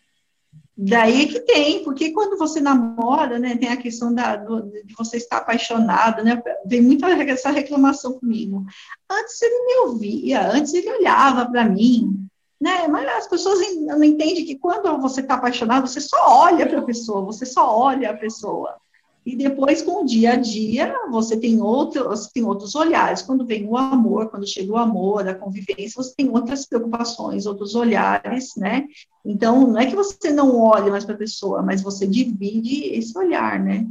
Daí 0.76 1.28
que 1.28 1.40
tem, 1.42 1.84
porque 1.84 2.12
quando 2.12 2.38
você 2.38 2.60
namora, 2.60 3.38
né, 3.38 3.56
tem 3.56 3.70
a 3.70 3.78
questão 3.78 4.14
da, 4.14 4.36
do, 4.36 4.72
de 4.72 4.94
você 4.98 5.18
estar 5.18 5.38
apaixonado, 5.38 6.24
né? 6.24 6.42
Vem 6.66 6.82
muito 6.82 7.06
essa 7.06 7.52
reclamação 7.52 8.20
comigo. 8.20 8.66
Antes 9.10 9.40
ele 9.42 9.66
me 9.66 9.76
ouvia, 9.88 10.52
antes 10.52 10.74
ele 10.74 10.90
olhava 10.90 11.46
para 11.46 11.70
mim, 11.70 12.23
né? 12.64 12.88
Mas 12.88 13.06
as 13.10 13.28
pessoas 13.28 13.60
não 13.82 14.02
entendem 14.02 14.46
que 14.46 14.56
quando 14.56 14.98
você 15.02 15.20
está 15.20 15.34
apaixonado, 15.34 15.86
você 15.86 16.00
só 16.00 16.16
olha 16.46 16.66
para 16.66 16.80
a 16.80 16.84
pessoa, 16.84 17.26
você 17.26 17.46
só 17.46 17.78
olha 17.78 18.10
a 18.10 18.14
pessoa. 18.14 18.78
E 19.26 19.36
depois, 19.36 19.82
com 19.82 20.02
o 20.02 20.06
dia 20.06 20.34
a 20.34 20.36
dia, 20.38 20.96
você 21.12 21.36
tem 21.36 21.62
outros, 21.62 22.28
tem 22.28 22.44
outros 22.46 22.74
olhares. 22.74 23.22
Quando 23.22 23.46
vem 23.46 23.68
o 23.68 23.76
amor, 23.76 24.30
quando 24.30 24.48
chega 24.48 24.72
o 24.72 24.78
amor, 24.78 25.28
a 25.28 25.36
convivência, 25.36 26.02
você 26.02 26.14
tem 26.16 26.30
outras 26.30 26.66
preocupações, 26.66 27.46
outros 27.46 27.76
olhares, 27.76 28.56
né? 28.56 28.86
Então, 29.26 29.68
não 29.68 29.78
é 29.78 29.86
que 29.86 29.96
você 29.96 30.32
não 30.32 30.58
olhe 30.58 30.90
mais 30.90 31.04
para 31.04 31.16
a 31.16 31.18
pessoa, 31.18 31.62
mas 31.62 31.82
você 31.82 32.08
divide 32.08 32.86
esse 32.86 33.18
olhar, 33.18 33.60
né? 33.60 33.86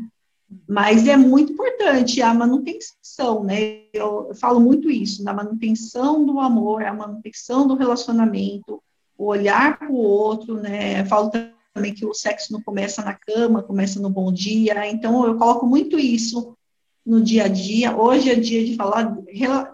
Mas 0.68 1.06
é 1.06 1.16
muito 1.16 1.52
importante 1.52 2.20
a 2.22 2.32
manutenção, 2.32 3.44
né? 3.44 3.82
Eu 3.92 4.32
falo 4.34 4.60
muito 4.60 4.90
isso, 4.90 5.22
na 5.22 5.32
manutenção 5.32 6.24
do 6.24 6.40
amor, 6.40 6.82
a 6.84 6.92
manutenção 6.92 7.66
do 7.66 7.74
relacionamento, 7.74 8.82
o 9.16 9.26
olhar 9.26 9.78
para 9.78 9.90
o 9.90 9.96
outro, 9.96 10.56
né? 10.56 11.00
Eu 11.00 11.06
falo 11.06 11.30
também 11.74 11.94
que 11.94 12.04
o 12.04 12.14
sexo 12.14 12.52
não 12.52 12.62
começa 12.62 13.02
na 13.02 13.14
cama, 13.14 13.62
começa 13.62 14.00
no 14.00 14.10
bom 14.10 14.32
dia, 14.32 14.88
então 14.90 15.24
eu 15.26 15.36
coloco 15.36 15.66
muito 15.66 15.98
isso 15.98 16.56
no 17.04 17.20
dia 17.20 17.44
a 17.44 17.48
dia. 17.48 17.96
Hoje 17.96 18.30
é 18.30 18.34
dia 18.34 18.64
de 18.64 18.76
falar 18.76 19.16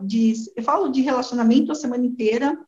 de, 0.01 0.33
eu 0.57 0.63
falo 0.63 0.89
de 0.89 1.01
relacionamento 1.03 1.73
a 1.73 1.75
semana 1.75 2.05
inteira, 2.05 2.59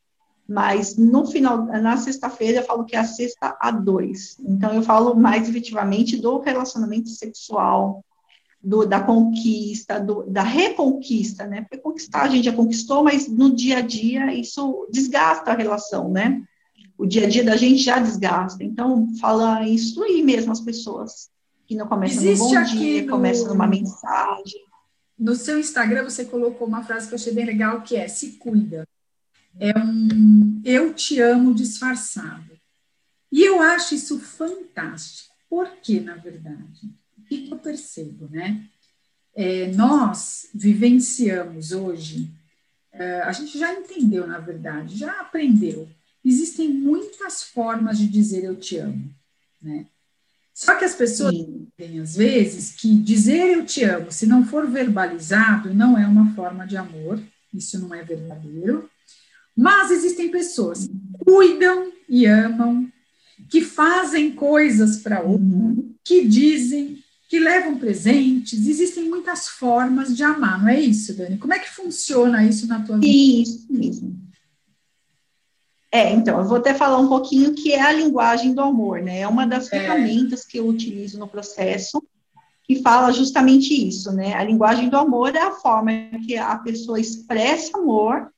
mas 0.51 0.97
no 0.97 1.25
final, 1.27 1.65
na 1.65 1.97
sexta-feira, 1.97 2.59
eu 2.59 2.65
falo 2.65 2.85
que 2.85 2.97
é 2.97 2.99
a 2.99 3.05
sexta 3.05 3.57
a 3.61 3.71
dois. 3.71 4.37
Então, 4.41 4.75
eu 4.75 4.83
falo 4.83 5.15
mais 5.15 5.49
efetivamente 5.49 6.17
do 6.17 6.41
relacionamento 6.41 7.09
sexual, 7.09 8.05
do, 8.61 8.85
da 8.85 8.99
conquista, 9.01 10.01
do, 10.01 10.25
da 10.25 10.43
reconquista, 10.43 11.47
né? 11.47 11.61
Porque 11.61 11.79
conquistar 11.79 12.23
a 12.23 12.29
gente 12.29 12.47
já 12.47 12.53
conquistou, 12.53 13.05
mas 13.05 13.29
no 13.29 13.55
dia 13.55 13.79
a 13.79 13.81
dia 13.81 14.35
isso 14.35 14.89
desgasta 14.91 15.53
a 15.53 15.55
relação, 15.55 16.11
né? 16.11 16.43
O 16.99 17.07
dia 17.07 17.27
a 17.27 17.31
dia 17.31 17.45
da 17.45 17.57
gente 17.57 17.81
já 17.81 18.01
desgasta. 18.01 18.65
Então, 18.65 19.07
fala 19.21 19.69
instruir 19.69 20.25
mesmo 20.25 20.51
as 20.51 20.61
pessoas, 20.61 21.31
que 21.65 21.77
não 21.77 21.87
começam 21.87 22.25
no 22.25 22.37
bom 22.37 22.65
dia, 22.65 23.03
no... 23.03 23.09
começam 23.09 23.47
numa 23.47 23.69
mensagem. 23.69 24.65
No 25.17 25.37
seu 25.37 25.61
Instagram, 25.61 26.03
você 26.03 26.25
colocou 26.25 26.67
uma 26.67 26.83
frase 26.83 27.07
que 27.07 27.15
eu 27.15 27.19
achei 27.19 27.33
bem 27.33 27.47
legal, 27.47 27.83
que 27.83 27.95
é 27.95 28.09
se 28.09 28.33
cuida 28.33 28.85
é 29.59 29.77
um 29.79 30.61
eu 30.65 30.95
te 30.95 31.21
amo 31.21 31.55
disfarçado. 31.55 32.51
E 33.33 33.43
eu 33.43 33.61
acho 33.61 33.95
isso 33.95 34.19
fantástico. 34.19 35.35
Por 35.49 35.69
que, 35.77 36.01
na 36.01 36.17
verdade? 36.17 36.91
O 37.19 37.23
que 37.23 37.49
eu 37.51 37.59
percebo, 37.59 38.29
né? 38.29 38.65
É, 39.35 39.73
nós 39.73 40.49
vivenciamos 40.53 41.73
hoje, 41.73 42.31
é, 42.93 43.21
a 43.21 43.33
gente 43.33 43.59
já 43.59 43.73
entendeu, 43.73 44.27
na 44.27 44.39
verdade, 44.39 44.97
já 44.97 45.21
aprendeu. 45.21 45.89
Existem 46.25 46.69
muitas 46.69 47.43
formas 47.43 47.99
de 47.99 48.09
dizer 48.09 48.45
eu 48.45 48.57
te 48.57 48.77
amo, 48.77 49.11
né? 49.63 49.87
Só 50.53 50.75
que 50.75 50.85
as 50.85 50.95
pessoas 50.95 51.35
têm, 51.77 52.01
às 52.01 52.17
vezes, 52.17 52.73
que 52.73 52.95
dizer 52.97 53.57
eu 53.57 53.65
te 53.65 53.83
amo, 53.83 54.13
se 54.13 54.27
não 54.27 54.45
for 54.45 54.69
verbalizado, 54.69 55.73
não 55.73 55.97
é 55.97 56.07
uma 56.07 56.35
forma 56.35 56.67
de 56.67 56.77
amor, 56.77 57.23
isso 57.55 57.79
não 57.79 57.95
é 57.95 58.03
verdadeiro. 58.03 58.91
Mas 59.57 59.91
existem 59.91 60.31
pessoas 60.31 60.87
que 60.87 61.25
cuidam 61.25 61.93
e 62.09 62.27
amam, 62.27 62.89
que 63.49 63.61
fazem 63.61 64.33
coisas 64.33 64.99
para 64.99 65.21
outro, 65.21 65.95
que 66.05 66.27
dizem, 66.27 66.99
que 67.29 67.39
levam 67.39 67.79
presentes. 67.79 68.67
Existem 68.67 69.09
muitas 69.09 69.49
formas 69.49 70.17
de 70.17 70.23
amar, 70.23 70.61
não 70.61 70.69
é 70.69 70.81
isso, 70.81 71.17
Dani? 71.17 71.39
Como 71.39 71.53
é 71.53 71.59
que 71.59 71.71
funciona 71.71 72.45
isso 72.45 72.67
na 72.67 72.83
tua 72.83 72.97
vida? 72.97 73.07
Isso 73.07 73.67
mesmo. 73.71 74.19
É, 75.93 76.13
então, 76.13 76.39
eu 76.39 76.45
vou 76.45 76.59
até 76.59 76.73
falar 76.73 76.99
um 76.99 77.09
pouquinho 77.09 77.53
que 77.53 77.73
é 77.73 77.81
a 77.81 77.93
linguagem 77.93 78.55
do 78.55 78.61
amor, 78.61 79.03
né? 79.03 79.21
É 79.21 79.29
uma 79.29 79.47
das 79.47 79.67
é. 79.67 79.71
ferramentas 79.71 80.45
que 80.45 80.59
eu 80.59 80.69
utilizo 80.69 81.19
no 81.19 81.27
processo 81.27 82.01
que 82.71 82.81
fala 82.83 83.11
justamente 83.11 83.75
isso, 83.75 84.13
né? 84.13 84.33
A 84.35 84.45
linguagem 84.45 84.89
do 84.89 84.97
amor 84.97 85.35
é 85.35 85.41
a 85.41 85.51
forma 85.51 85.91
que 86.25 86.37
a 86.37 86.57
pessoa 86.57 87.01
expressa 87.01 87.77
amor 87.77 88.33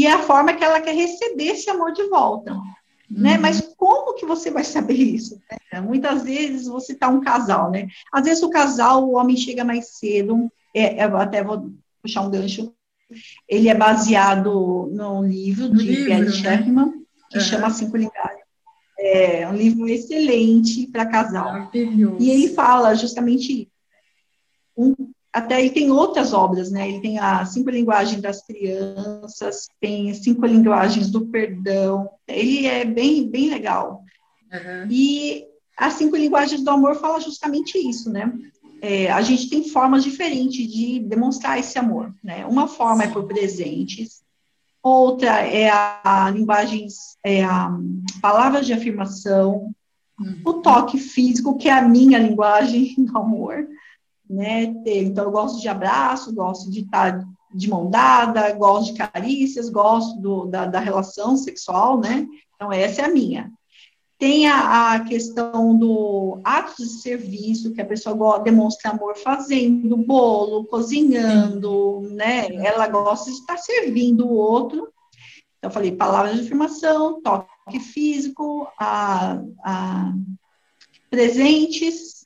e 0.00 0.06
é 0.06 0.12
a 0.12 0.22
forma 0.22 0.54
que 0.54 0.64
ela 0.64 0.80
quer 0.80 0.94
receber 0.94 1.48
esse 1.48 1.68
amor 1.68 1.92
de 1.92 2.04
volta, 2.04 2.54
uhum. 2.54 2.62
né? 3.10 3.36
Mas 3.36 3.60
como 3.76 4.14
que 4.14 4.24
você 4.24 4.50
vai 4.50 4.64
saber 4.64 4.94
isso? 4.94 5.38
Né? 5.70 5.78
Muitas 5.78 6.22
vezes 6.22 6.66
você 6.66 6.94
tá 6.94 7.08
um 7.08 7.20
casal, 7.20 7.70
né? 7.70 7.86
Às 8.10 8.24
vezes 8.24 8.42
o 8.42 8.48
casal, 8.48 9.04
o 9.06 9.12
homem 9.12 9.36
chega 9.36 9.62
mais 9.62 9.98
cedo, 9.98 10.50
é, 10.74 11.04
eu 11.04 11.18
até 11.18 11.44
vou 11.44 11.70
puxar 12.00 12.22
um 12.22 12.30
gancho, 12.30 12.72
ele 13.46 13.68
é 13.68 13.74
baseado 13.74 14.88
num 14.90 15.22
livro 15.22 15.68
de 15.68 16.06
Gary 16.06 16.42
né? 16.44 16.62
Que 17.30 17.36
uhum. 17.36 17.44
chama 17.44 17.68
Cinco 17.68 17.98
Linguagens. 17.98 18.40
É 18.98 19.46
um 19.46 19.54
livro 19.54 19.86
excelente 19.86 20.86
para 20.86 21.04
casal. 21.04 21.70
E 21.74 22.30
ele 22.30 22.54
fala 22.54 22.94
justamente 22.94 23.70
um, 24.74 24.94
até 25.32 25.60
ele 25.60 25.70
tem 25.70 25.90
outras 25.90 26.32
obras, 26.32 26.70
né? 26.70 26.88
Ele 26.88 27.00
tem 27.00 27.18
a 27.18 27.44
cinco 27.44 27.70
linguagens 27.70 28.20
das 28.20 28.42
crianças, 28.42 29.68
tem 29.80 30.12
cinco 30.14 30.44
linguagens 30.44 31.08
do 31.10 31.26
perdão. 31.26 32.10
Ele 32.26 32.66
é 32.66 32.84
bem 32.84 33.28
bem 33.28 33.50
legal. 33.50 34.02
Uhum. 34.52 34.88
E 34.90 35.44
as 35.76 35.94
cinco 35.94 36.16
linguagens 36.16 36.62
do 36.62 36.70
amor 36.70 36.96
fala 36.96 37.20
justamente 37.20 37.78
isso, 37.78 38.10
né? 38.10 38.32
É, 38.82 39.10
a 39.10 39.22
gente 39.22 39.48
tem 39.48 39.68
formas 39.68 40.02
diferentes 40.02 40.66
de 40.66 41.00
demonstrar 41.00 41.58
esse 41.58 41.78
amor, 41.78 42.12
né? 42.24 42.44
Uma 42.46 42.66
forma 42.66 43.04
é 43.04 43.08
por 43.08 43.24
presentes, 43.24 44.22
outra 44.82 45.46
é 45.46 45.68
a, 45.68 46.26
a 46.26 46.30
linguagem, 46.30 46.86
é 47.22 47.44
a 47.44 47.70
palavras 48.20 48.66
de 48.66 48.72
afirmação, 48.72 49.70
uhum. 50.18 50.40
o 50.44 50.54
toque 50.54 50.98
físico, 50.98 51.56
que 51.56 51.68
é 51.68 51.72
a 51.72 51.86
minha 51.86 52.18
linguagem 52.18 52.94
do 53.04 53.16
amor, 53.16 53.68
né? 54.30 54.72
Então, 54.86 55.24
eu 55.24 55.30
gosto 55.32 55.60
de 55.60 55.68
abraço, 55.68 56.32
gosto 56.32 56.70
de 56.70 56.80
estar 56.80 57.26
de 57.52 57.68
mão 57.68 57.90
dada, 57.90 58.52
gosto 58.52 58.92
de 58.92 58.98
carícias, 58.98 59.68
gosto 59.68 60.20
do, 60.20 60.46
da, 60.46 60.66
da 60.66 60.78
relação 60.78 61.36
sexual, 61.36 61.98
né? 61.98 62.26
Então, 62.54 62.72
essa 62.72 63.02
é 63.02 63.04
a 63.06 63.10
minha. 63.10 63.50
Tem 64.16 64.46
a, 64.46 64.92
a, 64.92 65.00
questão 65.00 65.76
do 65.76 66.38
ato 66.44 66.76
de 66.76 66.88
serviço, 66.88 67.72
que 67.72 67.80
a 67.80 67.86
pessoa 67.86 68.38
demonstra 68.38 68.90
amor 68.90 69.16
fazendo 69.16 69.96
bolo, 69.96 70.66
cozinhando, 70.66 72.02
né? 72.12 72.54
Ela 72.54 72.86
gosta 72.86 73.30
de 73.30 73.36
estar 73.36 73.56
servindo 73.56 74.28
o 74.28 74.34
outro. 74.34 74.88
Então, 75.58 75.70
eu 75.70 75.70
falei 75.70 75.90
palavras 75.90 76.36
de 76.36 76.42
afirmação, 76.42 77.20
toque 77.20 77.80
físico, 77.80 78.68
a, 78.78 79.42
a 79.64 80.12
presentes, 81.10 82.19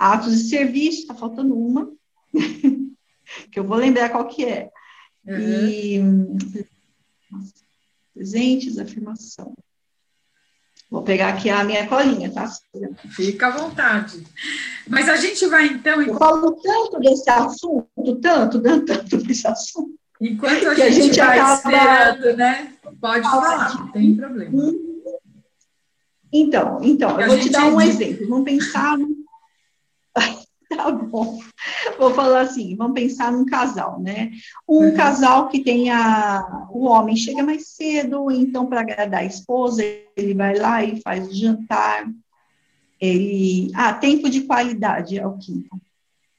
atos 0.00 0.32
de 0.32 0.48
serviço, 0.48 1.02
está 1.02 1.14
faltando 1.14 1.54
uma, 1.54 1.92
que 3.52 3.60
eu 3.60 3.64
vou 3.64 3.76
lembrar 3.76 4.08
qual 4.08 4.26
que 4.26 4.46
é. 4.46 4.70
Uhum. 5.26 5.68
E 5.68 6.00
presentes, 8.14 8.78
afirmação. 8.78 9.54
Vou 10.90 11.02
pegar 11.02 11.28
aqui 11.28 11.48
a 11.50 11.62
minha 11.62 11.86
colinha, 11.86 12.32
tá? 12.32 12.50
Fica 13.10 13.48
à 13.48 13.50
vontade. 13.50 14.26
Mas 14.88 15.08
a 15.08 15.16
gente 15.16 15.46
vai 15.46 15.66
então. 15.66 16.02
Eu 16.02 16.16
falo 16.16 16.52
tanto 16.60 16.98
desse 16.98 17.30
assunto, 17.30 18.16
tanto, 18.20 18.60
tanto 18.60 19.16
desse 19.18 19.46
assunto. 19.46 19.94
Enquanto 20.20 20.68
a, 20.68 20.74
gente, 20.74 20.82
a 20.82 20.90
gente 20.90 21.18
vai 21.18 21.38
acaba... 21.38 21.54
esperando, 21.54 22.36
né? 22.36 22.74
Pode 23.00 23.22
falar, 23.22 23.78
não 23.78 23.92
tem 23.92 24.16
problema. 24.16 24.72
Então, 26.32 26.80
então, 26.82 27.20
eu 27.20 27.28
vou 27.28 27.38
te 27.38 27.50
dar 27.50 27.66
um 27.66 27.80
exemplo. 27.80 28.28
Vamos 28.28 28.44
pensar. 28.44 28.98
Tá 30.76 30.88
bom. 30.88 31.40
Vou 31.98 32.14
falar 32.14 32.42
assim, 32.42 32.76
vamos 32.76 32.94
pensar 32.94 33.32
num 33.32 33.44
casal, 33.44 34.00
né? 34.00 34.30
Um 34.68 34.90
uhum. 34.90 34.94
casal 34.94 35.48
que 35.48 35.64
tenha 35.64 36.68
o 36.70 36.86
homem 36.86 37.16
chega 37.16 37.42
mais 37.42 37.70
cedo, 37.70 38.30
então 38.30 38.66
para 38.66 38.80
agradar 38.80 39.22
a 39.22 39.26
esposa, 39.26 39.82
ele 40.16 40.32
vai 40.32 40.56
lá 40.56 40.84
e 40.84 41.02
faz 41.02 41.28
o 41.28 41.34
jantar. 41.34 42.08
Ele, 43.00 43.72
ah, 43.74 43.92
tempo 43.94 44.30
de 44.30 44.42
qualidade 44.42 45.18
é 45.18 45.26
o 45.26 45.36
quinto. 45.38 45.76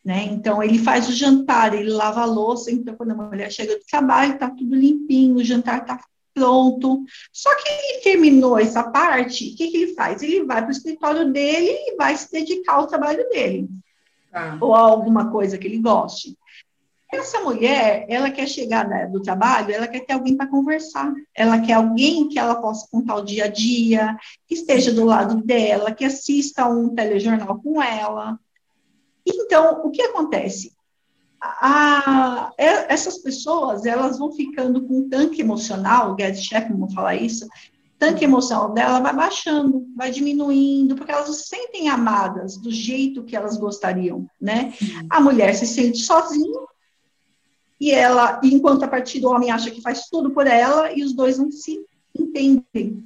Né? 0.04 0.24
Então 0.32 0.64
ele 0.64 0.80
faz 0.80 1.10
o 1.10 1.14
jantar, 1.14 1.74
ele 1.74 1.92
lava 1.92 2.22
a 2.22 2.26
louça, 2.26 2.72
então 2.72 2.96
quando 2.96 3.12
a 3.12 3.16
mulher 3.16 3.52
chega 3.52 3.78
do 3.78 3.86
trabalho, 3.86 4.40
tá 4.40 4.50
tudo 4.50 4.76
limpinho, 4.76 5.36
o 5.36 5.44
jantar 5.44 5.86
tá 5.86 6.00
pronto. 6.34 7.04
Só 7.32 7.54
que 7.56 7.70
ele 7.70 8.02
terminou 8.02 8.58
essa 8.58 8.84
parte, 8.84 9.52
o 9.52 9.56
que, 9.56 9.68
que 9.70 9.78
ele 9.78 9.94
faz? 9.94 10.22
Ele 10.22 10.44
vai 10.44 10.62
para 10.62 10.70
o 10.70 10.72
escritório 10.72 11.32
dele 11.32 11.72
e 11.72 11.96
vai 11.96 12.16
se 12.16 12.32
dedicar 12.32 12.76
ao 12.76 12.88
trabalho 12.88 13.28
dele 13.30 13.70
ah. 14.34 14.58
ou 14.60 14.74
alguma 14.74 15.32
coisa 15.32 15.58
que 15.58 15.68
ele 15.68 15.80
goste. 15.80 16.38
Essa 17.12 17.42
mulher, 17.42 18.06
ela 18.08 18.32
quer 18.32 18.48
chegar 18.48 18.88
né, 18.88 19.06
do 19.06 19.22
trabalho, 19.22 19.74
ela 19.74 19.88
quer 19.88 20.00
ter 20.06 20.14
alguém 20.14 20.38
para 20.38 20.48
conversar, 20.48 21.14
ela 21.36 21.60
quer 21.60 21.74
alguém 21.74 22.30
que 22.30 22.40
ela 22.40 22.56
possa 22.56 22.88
contar 22.90 23.16
o 23.16 23.26
dia 23.26 23.46
a 23.46 23.48
dia, 23.50 24.18
que 24.48 24.56
esteja 24.56 24.94
do 24.94 25.04
lado 25.04 25.44
dela, 25.44 25.92
que 25.92 26.06
assista 26.06 26.66
um 26.68 26.96
telejornal 26.96 27.60
com 27.62 27.84
ela. 27.84 28.40
Então, 29.28 29.82
o 29.86 29.92
que 29.92 30.02
acontece? 30.02 30.72
A, 31.42 31.68
a, 31.68 32.54
essas 32.58 33.18
pessoas, 33.18 33.86
elas 33.86 34.20
vão 34.20 34.32
ficando 34.32 34.84
com 34.84 35.00
um 35.00 35.10
tanque 35.10 35.42
emocional, 35.42 36.14
o 36.14 36.16
Gerd 36.20 36.40
Chapman 36.40 36.90
fala 36.92 37.16
isso, 37.16 37.48
tanque 38.02 38.24
emocional 38.24 38.74
dela 38.74 39.00
vai 39.00 39.16
baixando, 39.16 39.86
vai 39.96 40.10
diminuindo, 40.10 40.96
porque 40.96 41.12
elas 41.12 41.36
se 41.36 41.48
sentem 41.48 41.88
amadas 41.88 42.58
do 42.58 42.72
jeito 42.72 43.24
que 43.24 43.36
elas 43.36 43.58
gostariam, 43.58 44.28
né? 44.42 44.74
A 45.10 45.20
mulher 45.20 45.54
se 45.54 45.68
sente 45.68 46.00
sozinha 46.00 46.62
e 47.80 47.92
ela, 47.92 48.40
enquanto 48.44 48.84
a 48.84 48.88
partir 48.88 49.20
do 49.20 49.30
homem 49.30 49.50
acha 49.52 49.72
que 49.72 49.82
faz 49.82 50.08
tudo 50.10 50.32
por 50.32 50.46
ela 50.46 50.92
e 50.92 51.04
os 51.04 51.14
dois 51.14 51.40
não 51.40 51.52
se 51.52 51.84
entendem, 52.18 53.04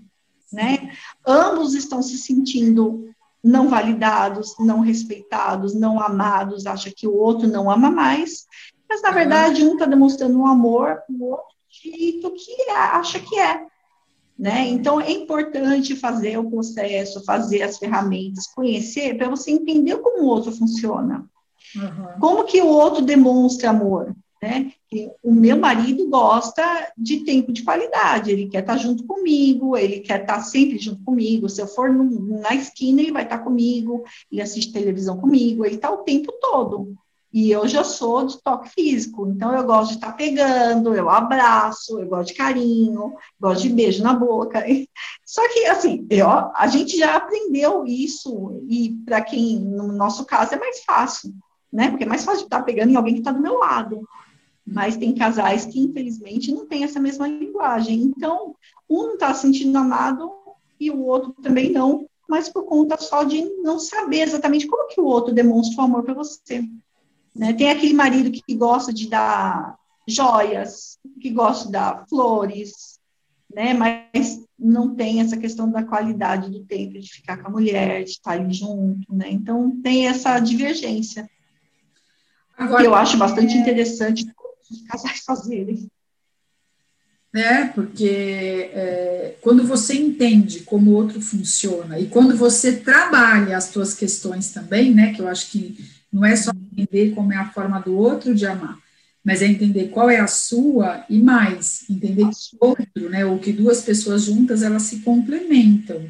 né? 0.51 0.91
Ambos 1.25 1.73
estão 1.73 2.01
se 2.01 2.17
sentindo 2.17 3.09
não 3.45 3.69
validados, 3.69 4.55
não 4.59 4.79
respeitados, 4.79 5.75
não 5.75 6.01
amados, 6.01 6.65
acha 6.65 6.91
que 6.93 7.07
o 7.07 7.15
outro 7.15 7.47
não 7.47 7.69
ama 7.69 7.91
mais, 7.91 8.47
mas 8.89 9.03
na 9.03 9.11
verdade 9.11 9.63
um 9.63 9.73
está 9.73 9.85
demonstrando 9.85 10.39
um 10.39 10.47
amor, 10.47 10.99
o 11.07 11.25
outro 11.25 11.55
jeito 11.69 12.31
que 12.31 12.71
acha 12.71 13.19
que 13.19 13.39
é. 13.39 13.67
Né? 14.37 14.67
Então, 14.67 14.99
é 14.99 15.11
importante 15.11 15.95
fazer 15.95 16.37
o 16.37 16.49
processo, 16.49 17.23
fazer 17.23 17.61
as 17.61 17.77
ferramentas, 17.77 18.47
conhecer, 18.47 19.15
para 19.17 19.29
você 19.29 19.51
entender 19.51 19.95
como 19.97 20.23
o 20.23 20.27
outro 20.27 20.51
funciona. 20.51 21.23
Uhum. 21.73 22.19
Como 22.19 22.43
que 22.43 22.61
o 22.61 22.67
outro 22.67 23.01
demonstra 23.01 23.69
amor. 23.69 24.13
Né? 24.41 24.71
O 25.23 25.33
meu 25.33 25.57
marido 25.57 26.07
gosta 26.09 26.91
de 26.97 27.21
tempo 27.21 27.51
de 27.51 27.63
qualidade, 27.63 28.31
ele 28.31 28.47
quer 28.47 28.59
estar 28.59 28.77
junto 28.77 29.03
comigo, 29.05 29.75
ele 29.75 29.99
quer 29.99 30.21
estar 30.21 30.41
sempre 30.41 30.77
junto 30.77 31.03
comigo. 31.03 31.49
Se 31.49 31.61
eu 31.61 31.67
for 31.67 31.91
na 31.91 32.53
esquina, 32.53 33.01
ele 33.01 33.11
vai 33.11 33.23
estar 33.23 33.39
comigo, 33.39 34.03
ele 34.31 34.41
assiste 34.41 34.71
televisão 34.71 35.17
comigo, 35.17 35.65
ele 35.65 35.75
está 35.75 35.91
o 35.91 36.03
tempo 36.03 36.31
todo. 36.39 36.95
E 37.35 37.51
eu 37.51 37.67
já 37.67 37.83
sou 37.83 38.25
de 38.25 38.41
toque 38.41 38.69
físico, 38.69 39.27
então 39.27 39.53
eu 39.53 39.65
gosto 39.65 39.89
de 39.89 39.95
estar 39.95 40.11
tá 40.11 40.13
pegando, 40.13 40.95
eu 40.95 41.09
abraço, 41.09 41.99
eu 41.99 42.07
gosto 42.07 42.29
de 42.29 42.33
carinho, 42.35 43.13
gosto 43.37 43.63
de 43.63 43.73
beijo 43.73 44.01
na 44.01 44.13
boca. 44.13 44.63
Só 45.25 45.41
que, 45.51 45.65
assim, 45.65 46.07
eu, 46.09 46.29
a 46.29 46.67
gente 46.67 46.97
já 46.97 47.17
aprendeu 47.17 47.85
isso, 47.85 48.63
e 48.69 48.91
para 49.05 49.21
quem, 49.21 49.59
no 49.59 49.91
nosso 49.91 50.23
caso, 50.23 50.53
é 50.53 50.57
mais 50.57 50.81
fácil, 50.85 51.33
né? 51.73 51.89
Porque 51.89 52.05
é 52.05 52.07
mais 52.07 52.23
fácil 52.23 52.45
estar 52.45 52.59
tá 52.59 52.63
pegando 52.63 52.91
em 52.91 52.95
alguém 52.95 53.15
que 53.15 53.19
está 53.19 53.33
do 53.33 53.41
meu 53.41 53.59
lado. 53.59 54.07
Mas 54.65 54.97
tem 54.97 55.13
casais 55.13 55.65
que, 55.65 55.79
infelizmente, 55.79 56.51
não 56.51 56.65
têm 56.65 56.83
essa 56.83 56.99
mesma 56.99 57.27
linguagem. 57.27 58.01
Então, 58.01 58.55
um 58.89 59.13
está 59.13 59.33
se 59.33 59.41
sentindo 59.41 59.77
amado 59.77 60.31
e 60.79 60.89
o 60.89 61.03
outro 61.03 61.33
também 61.41 61.71
não, 61.71 62.07
mas 62.27 62.49
por 62.49 62.63
conta 62.63 62.97
só 62.97 63.23
de 63.23 63.43
não 63.61 63.79
saber 63.79 64.21
exatamente 64.21 64.67
como 64.67 64.87
que 64.87 64.99
o 64.99 65.05
outro 65.05 65.33
demonstra 65.33 65.81
o 65.81 65.85
amor 65.85 66.03
para 66.03 66.13
você. 66.13 66.63
Né? 67.33 67.53
Tem 67.53 67.69
aquele 67.69 67.93
marido 67.93 68.31
que 68.31 68.55
gosta 68.55 68.91
de 68.91 69.09
dar 69.09 69.77
joias, 70.07 70.97
que 71.21 71.29
gosta 71.29 71.65
de 71.65 71.73
dar 71.73 72.05
flores, 72.07 72.99
né? 73.53 73.73
mas 73.73 74.43
não 74.57 74.95
tem 74.95 75.21
essa 75.21 75.37
questão 75.37 75.69
da 75.69 75.83
qualidade 75.83 76.49
do 76.49 76.63
tempo, 76.63 76.99
de 76.99 77.11
ficar 77.11 77.37
com 77.37 77.47
a 77.47 77.51
mulher, 77.51 78.03
de 78.03 78.11
estar 78.11 78.31
ali 78.31 78.53
junto. 78.53 79.13
Né? 79.13 79.29
Então, 79.29 79.79
tem 79.81 80.07
essa 80.07 80.39
divergência. 80.39 81.29
Agora, 82.57 82.83
eu 82.83 82.95
acho 82.95 83.17
bastante 83.17 83.55
é... 83.55 83.59
interessante 83.59 84.25
os 84.71 84.81
casais 84.87 85.19
fazerem. 85.19 85.89
É, 87.35 87.65
porque 87.65 88.69
é, 88.73 89.35
quando 89.41 89.65
você 89.65 89.93
entende 89.93 90.61
como 90.61 90.91
o 90.91 90.93
outro 90.93 91.19
funciona 91.19 91.99
e 91.99 92.07
quando 92.07 92.37
você 92.37 92.77
trabalha 92.77 93.57
as 93.57 93.65
suas 93.65 93.93
questões 93.93 94.51
também, 94.51 94.93
né, 94.93 95.13
que 95.13 95.21
eu 95.21 95.27
acho 95.27 95.51
que 95.51 95.77
não 96.11 96.23
é 96.23 96.33
só 96.33 96.51
entender 96.51 97.13
como 97.13 97.33
é 97.33 97.35
a 97.35 97.49
forma 97.49 97.81
do 97.81 97.93
outro 97.97 98.33
de 98.33 98.45
amar, 98.45 98.79
mas 99.21 99.41
é 99.41 99.47
entender 99.47 99.89
qual 99.89 100.09
é 100.09 100.17
a 100.17 100.27
sua 100.27 101.03
e 101.09 101.19
mais, 101.19 101.83
entender 101.89 102.23
que 102.23 102.57
outro, 102.57 103.09
né, 103.09 103.25
ou 103.25 103.37
que 103.37 103.51
duas 103.51 103.81
pessoas 103.81 104.23
juntas, 104.23 104.63
elas 104.63 104.83
se 104.83 104.99
complementam, 104.99 106.09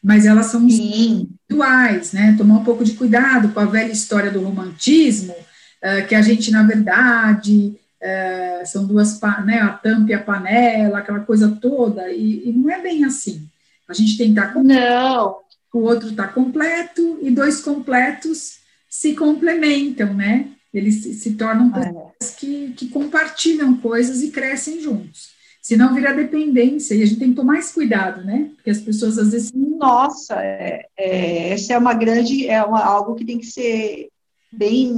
mas 0.00 0.24
elas 0.24 0.46
são 0.46 0.62
individuais, 0.62 2.12
né, 2.12 2.36
tomar 2.38 2.58
um 2.58 2.64
pouco 2.64 2.84
de 2.84 2.92
cuidado 2.92 3.48
com 3.48 3.58
a 3.58 3.64
velha 3.64 3.90
história 3.90 4.30
do 4.30 4.40
romantismo, 4.40 5.32
uh, 5.32 6.06
que 6.06 6.14
a 6.14 6.22
gente, 6.22 6.52
na 6.52 6.62
verdade, 6.62 7.74
uh, 8.02 8.66
são 8.66 8.86
duas, 8.86 9.20
né, 9.44 9.58
a 9.60 9.70
tampa 9.70 10.10
e 10.10 10.14
a 10.14 10.22
panela, 10.22 10.98
aquela 10.98 11.20
coisa 11.20 11.56
toda, 11.60 12.10
e, 12.10 12.48
e 12.48 12.52
não 12.52 12.70
é 12.70 12.80
bem 12.80 13.04
assim. 13.04 13.46
A 13.88 13.92
gente 13.92 14.16
tem 14.16 14.32
que 14.32 14.38
estar 14.38 14.52
com... 14.52 14.62
Não. 14.62 15.36
O 15.72 15.78
outro 15.80 16.08
está 16.08 16.26
completo, 16.26 17.18
e 17.22 17.30
dois 17.30 17.60
completos 17.60 18.58
se 18.88 19.14
complementam, 19.14 20.12
né? 20.12 20.48
Eles 20.74 21.02
se, 21.02 21.14
se 21.14 21.32
tornam 21.34 21.70
ah, 21.74 21.80
é. 21.80 21.84
pessoas 21.84 22.34
que, 22.36 22.72
que 22.76 22.88
compartilham 22.88 23.76
coisas 23.76 24.22
e 24.22 24.30
crescem 24.30 24.80
juntos. 24.80 25.30
Senão 25.62 25.94
vira 25.94 26.12
dependência, 26.12 26.94
e 26.94 27.02
a 27.02 27.06
gente 27.06 27.18
tem 27.18 27.30
que 27.30 27.36
tomar 27.36 27.52
mais 27.54 27.70
cuidado, 27.70 28.24
né? 28.24 28.50
Porque 28.56 28.70
as 28.70 28.80
pessoas 28.80 29.18
às 29.18 29.30
vezes. 29.30 29.52
Nossa, 29.52 30.42
é, 30.42 30.86
é, 30.96 31.52
essa 31.52 31.74
é 31.74 31.78
uma 31.78 31.94
grande, 31.94 32.48
é 32.48 32.62
uma, 32.64 32.82
algo 32.82 33.14
que 33.14 33.24
tem 33.24 33.38
que 33.38 33.46
ser 33.46 34.08
bem, 34.52 34.92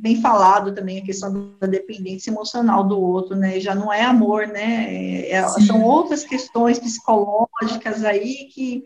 bem 0.00 0.20
falado 0.20 0.74
também, 0.74 0.98
a 0.98 1.04
questão 1.04 1.54
da 1.58 1.66
dependência 1.66 2.30
emocional 2.30 2.84
do 2.84 3.00
outro, 3.00 3.34
né? 3.34 3.58
Já 3.60 3.74
não 3.74 3.92
é 3.92 4.02
amor, 4.02 4.46
né? 4.46 4.94
É, 4.94 5.32
é 5.32 5.48
são 5.48 5.82
outras 5.82 6.24
questões 6.24 6.78
psicológicas 6.78 8.04
aí 8.04 8.48
que, 8.52 8.84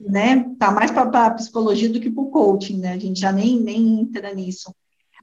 né, 0.00 0.50
tá 0.58 0.70
mais 0.70 0.90
para 0.90 1.26
a 1.26 1.30
psicologia 1.30 1.88
do 1.88 2.00
que 2.00 2.10
para 2.10 2.22
o 2.22 2.30
coaching, 2.30 2.78
né? 2.78 2.92
A 2.92 2.98
gente 2.98 3.20
já 3.20 3.32
nem, 3.32 3.60
nem 3.60 4.00
entra 4.00 4.34
nisso. 4.34 4.74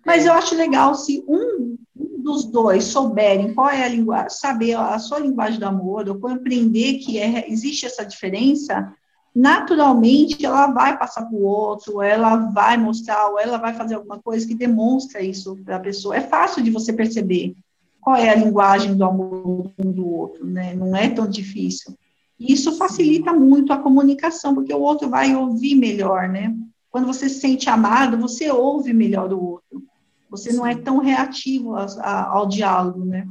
Mas 0.06 0.26
eu 0.26 0.34
acho 0.34 0.56
legal 0.56 0.96
se 0.96 1.24
um, 1.28 1.78
um 1.96 2.24
dos 2.24 2.46
dois 2.46 2.86
souberem 2.86 3.54
qual 3.54 3.70
é 3.70 3.84
a 3.84 3.90
linguagem, 3.90 4.30
saber 4.30 4.74
a 4.76 4.98
sua 4.98 5.20
linguagem 5.20 5.60
do 5.60 5.66
amor, 5.66 6.08
ou 6.08 6.20
compreender 6.20 7.00
que 7.00 7.20
é, 7.20 7.50
existe 7.52 7.86
essa 7.86 8.06
diferença, 8.06 8.94
naturalmente 9.36 10.46
ela 10.46 10.68
vai 10.68 10.98
passar 10.98 11.26
para 11.26 11.36
o 11.36 11.44
outro, 11.44 12.02
ela 12.02 12.36
vai 12.36 12.78
mostrar, 12.78 13.28
ou 13.30 13.40
ela 13.40 13.58
vai 13.58 13.74
fazer 13.74 13.96
alguma 13.96 14.20
coisa 14.20 14.48
que 14.48 14.56
demonstra 14.56 15.22
isso 15.22 15.58
para 15.64 15.78
a 15.78 15.80
pessoa. 15.80 16.16
É 16.16 16.22
fácil 16.22 16.64
de 16.64 16.72
você 16.72 16.92
perceber 16.92 17.56
qual 18.02 18.16
é 18.16 18.30
a 18.30 18.36
linguagem 18.36 18.96
do 18.96 19.04
amor 19.04 19.72
um 19.78 19.92
do 19.92 20.08
outro, 20.08 20.46
né? 20.46 20.74
Não 20.74 20.96
é 20.96 21.10
tão 21.10 21.28
difícil. 21.28 21.94
Isso 22.40 22.78
facilita 22.78 23.34
muito 23.34 23.74
a 23.74 23.78
comunicação, 23.78 24.56
porque 24.56 24.74
o 24.74 24.80
outro 24.80 25.10
vai 25.10 25.36
ouvir 25.36 25.76
melhor, 25.76 26.30
né? 26.30 26.56
Quando 26.90 27.06
você 27.06 27.30
se 27.30 27.40
sente 27.40 27.70
amado, 27.70 28.18
você 28.18 28.50
ouve 28.50 28.94
melhor 28.94 29.32
o 29.34 29.44
outro. 29.44 29.84
Você 30.30 30.54
não 30.54 30.66
é 30.66 30.76
tão 30.76 31.00
reativo 31.00 31.76
a, 31.76 31.86
a, 32.00 32.30
ao 32.30 32.48
diálogo, 32.48 33.04
né? 33.04 33.28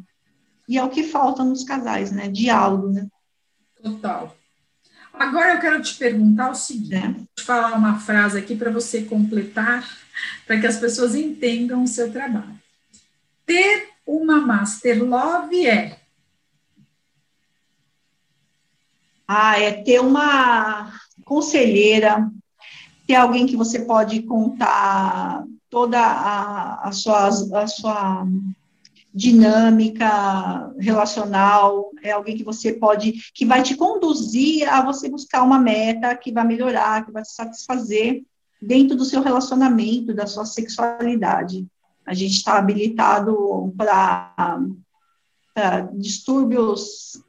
E 0.69 0.77
é 0.77 0.85
o 0.85 0.91
que 0.91 1.03
falta 1.03 1.43
nos 1.43 1.65
casais, 1.65 2.13
né? 2.13 2.29
Diálogo, 2.29 2.89
né? 2.89 3.07
Total. 3.83 4.35
Agora 5.19 5.55
eu 5.55 5.61
quero 5.61 5.83
te 5.83 5.97
perguntar 5.97 6.51
o 6.51 6.55
seguinte: 6.55 6.95
é. 6.95 7.09
vou 7.09 7.27
te 7.35 7.43
falar 7.43 7.77
uma 7.77 7.99
frase 7.99 8.39
aqui 8.39 8.55
para 8.55 8.71
você 8.71 9.03
completar, 9.03 9.85
para 10.47 10.61
que 10.61 10.67
as 10.67 10.77
pessoas 10.77 11.15
entendam 11.15 11.83
o 11.83 11.89
seu 11.89 12.13
trabalho. 12.13 12.57
Ter 13.45 13.89
uma 14.07 14.41
Master 14.41 15.05
Love 15.05 15.67
é. 15.67 15.99
Ah, 19.27 19.61
é 19.61 19.83
ter 19.83 20.01
uma 20.01 20.93
conselheira, 21.25 22.31
ter 23.07 23.17
alguém 23.17 23.47
que 23.47 23.57
você 23.57 23.81
pode 23.81 24.23
contar 24.23 25.45
toda 25.69 26.01
a, 26.01 26.89
a, 26.89 26.93
sua, 26.93 27.27
a 27.27 27.67
sua 27.67 28.27
dinâmica 29.19 30.73
relacional, 30.79 31.91
é 32.05 32.13
alguém 32.13 32.37
que 32.37 32.45
você 32.45 32.73
pode, 32.73 33.15
que 33.35 33.45
vai 33.45 33.65
te 33.65 33.75
conduzir 33.75 34.73
a 34.73 34.81
você 34.81 35.09
buscar 35.09 35.43
uma 35.43 35.59
meta 35.59 36.15
que 36.15 36.31
vai 36.31 36.47
melhorar, 36.47 37.05
que 37.05 37.11
vai 37.11 37.25
te 37.25 37.33
satisfazer 37.33 38.23
dentro 38.63 38.97
do 38.97 39.05
seu 39.05 39.21
relacionamento, 39.21 40.15
da 40.15 40.25
sua 40.25 40.45
sexualidade. 40.45 41.67
A 42.07 42.15
gente 42.15 42.35
está 42.35 42.59
habilitado 42.59 43.75
para 43.77 44.61
distúrbios 45.95 47.21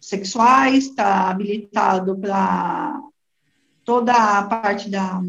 sexuais, 0.00 0.86
está 0.86 1.30
habilitado 1.30 2.18
para 2.18 3.00
toda 3.84 4.12
a 4.12 4.42
parte 4.42 4.90
da 4.90 5.22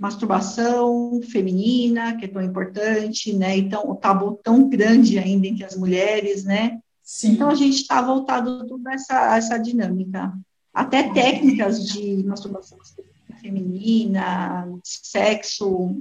masturbação 0.00 1.20
feminina, 1.30 2.16
que 2.16 2.24
é 2.24 2.28
tão 2.28 2.40
importante, 2.40 3.34
né? 3.34 3.58
Então, 3.58 3.90
o 3.90 3.94
tabu 3.94 4.40
tão 4.42 4.66
grande 4.66 5.18
ainda 5.18 5.46
entre 5.46 5.62
as 5.62 5.76
mulheres, 5.76 6.42
né? 6.42 6.80
Sim. 7.02 7.32
Então, 7.32 7.50
a 7.50 7.54
gente 7.54 7.82
está 7.82 8.00
voltado 8.00 8.66
toda 8.66 8.94
essa, 8.94 9.36
essa 9.36 9.58
dinâmica. 9.58 10.32
Até 10.72 11.12
técnicas 11.12 11.86
de 11.86 12.24
masturbação 12.24 12.78
feminina, 13.42 14.66
sexo, 14.82 16.00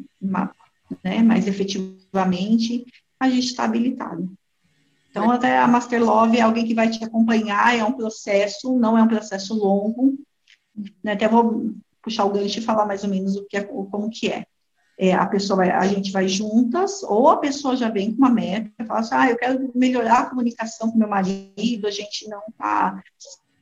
né, 1.03 1.21
mais 1.21 1.45
efetivamente, 1.45 2.85
a 3.19 3.29
gente 3.29 3.47
está 3.47 3.65
habilitado. 3.65 4.31
Então, 5.11 5.29
até 5.29 5.57
a 5.57 5.67
Master 5.67 6.01
Love 6.01 6.37
é 6.37 6.41
alguém 6.41 6.65
que 6.65 6.73
vai 6.73 6.89
te 6.89 7.03
acompanhar, 7.03 7.77
é 7.77 7.83
um 7.83 7.93
processo, 7.93 8.77
não 8.77 8.97
é 8.97 9.03
um 9.03 9.07
processo 9.07 9.53
longo. 9.53 10.17
Né? 11.03 11.13
Até 11.13 11.27
vou 11.27 11.73
puxar 12.01 12.25
o 12.25 12.31
gancho 12.31 12.59
e 12.59 12.63
falar 12.63 12.85
mais 12.85 13.03
ou 13.03 13.09
menos 13.09 13.35
o 13.35 13.45
que 13.45 13.57
é, 13.57 13.63
como 13.63 14.09
que 14.09 14.29
é. 14.29 14.45
é 14.97 15.13
a 15.13 15.25
pessoa 15.25 15.57
vai, 15.57 15.71
a 15.71 15.85
gente 15.87 16.11
vai 16.11 16.27
juntas, 16.27 17.03
ou 17.03 17.29
a 17.29 17.37
pessoa 17.37 17.75
já 17.75 17.89
vem 17.89 18.11
com 18.11 18.17
uma 18.17 18.29
meta, 18.29 18.85
fala 18.85 18.99
assim, 18.99 19.15
ah, 19.15 19.29
eu 19.29 19.37
quero 19.37 19.71
melhorar 19.75 20.19
a 20.19 20.29
comunicação 20.29 20.91
com 20.91 20.97
meu 20.97 21.09
marido, 21.09 21.87
a 21.87 21.91
gente 21.91 22.27
não 22.27 22.41
está 22.49 23.01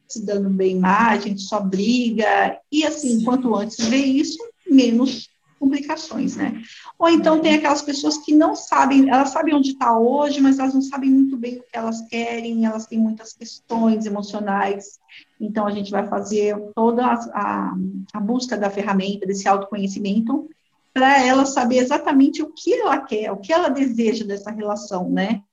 se 0.08 0.26
dando 0.26 0.50
bem 0.50 0.78
mais, 0.80 1.23
a 1.23 1.28
gente 1.28 1.41
só 1.41 1.60
briga, 1.60 2.58
e 2.71 2.86
assim, 2.86 3.23
quanto 3.23 3.54
antes 3.56 3.78
vê 3.89 3.97
isso, 3.97 4.38
menos 4.69 5.30
complicações, 5.60 6.36
né? 6.36 6.62
Ou 6.97 7.10
então 7.10 7.41
tem 7.41 7.56
aquelas 7.56 7.82
pessoas 7.82 8.17
que 8.17 8.34
não 8.34 8.56
sabem, 8.56 9.10
elas 9.10 9.30
sabem 9.30 9.54
onde 9.54 9.71
está 9.71 9.97
hoje, 9.97 10.39
mas 10.39 10.60
elas 10.60 10.73
não 10.73 10.82
sabem 10.82 11.10
muito 11.10 11.36
bem 11.36 11.58
o 11.58 11.63
que 11.63 11.78
elas 11.78 12.02
querem, 12.08 12.65
elas 12.65 12.86
têm 12.86 13.00
muitas 13.00 13.34
questões 13.34 14.06
emocionais, 14.06 15.00
então 15.39 15.67
a 15.67 15.71
gente 15.71 15.91
vai 15.91 16.08
fazer 16.08 16.58
toda 16.76 17.06
a, 17.06 17.13
a, 17.34 17.76
a 18.13 18.19
busca 18.19 18.58
da 18.58 18.69
ferramenta, 18.69 19.26
desse 19.26 19.47
autoconhecimento, 19.47 20.50
para 20.93 21.23
ela 21.23 21.45
saber 21.45 21.78
exatamente 21.78 22.41
o 22.41 22.52
que 22.52 22.73
ela 22.73 22.97
quer, 23.00 23.32
o 23.32 23.38
que 23.38 23.54
ela 23.54 23.69
deseja 23.69 24.26
dessa 24.26 24.50
relação, 24.50 25.10
né? 25.10 25.43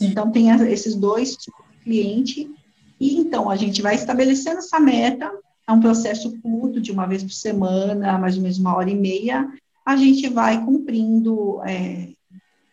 Então 0.00 0.32
tem 0.32 0.50
esses 0.50 0.94
dois 0.94 1.36
tipos 1.36 1.64
de 1.70 1.84
cliente, 1.84 2.50
e 2.98 3.16
então 3.16 3.48
a 3.48 3.56
gente 3.56 3.80
vai 3.80 3.94
estabelecendo 3.94 4.58
essa 4.58 4.80
meta, 4.80 5.32
é 5.66 5.72
um 5.72 5.80
processo 5.80 6.36
curto, 6.40 6.80
de 6.80 6.90
uma 6.90 7.06
vez 7.06 7.22
por 7.22 7.32
semana, 7.32 8.18
mais 8.18 8.36
ou 8.36 8.42
menos 8.42 8.58
uma 8.58 8.74
hora 8.74 8.90
e 8.90 8.96
meia, 8.96 9.48
a 9.86 9.96
gente 9.96 10.28
vai 10.28 10.64
cumprindo 10.64 11.60
é, 11.62 12.08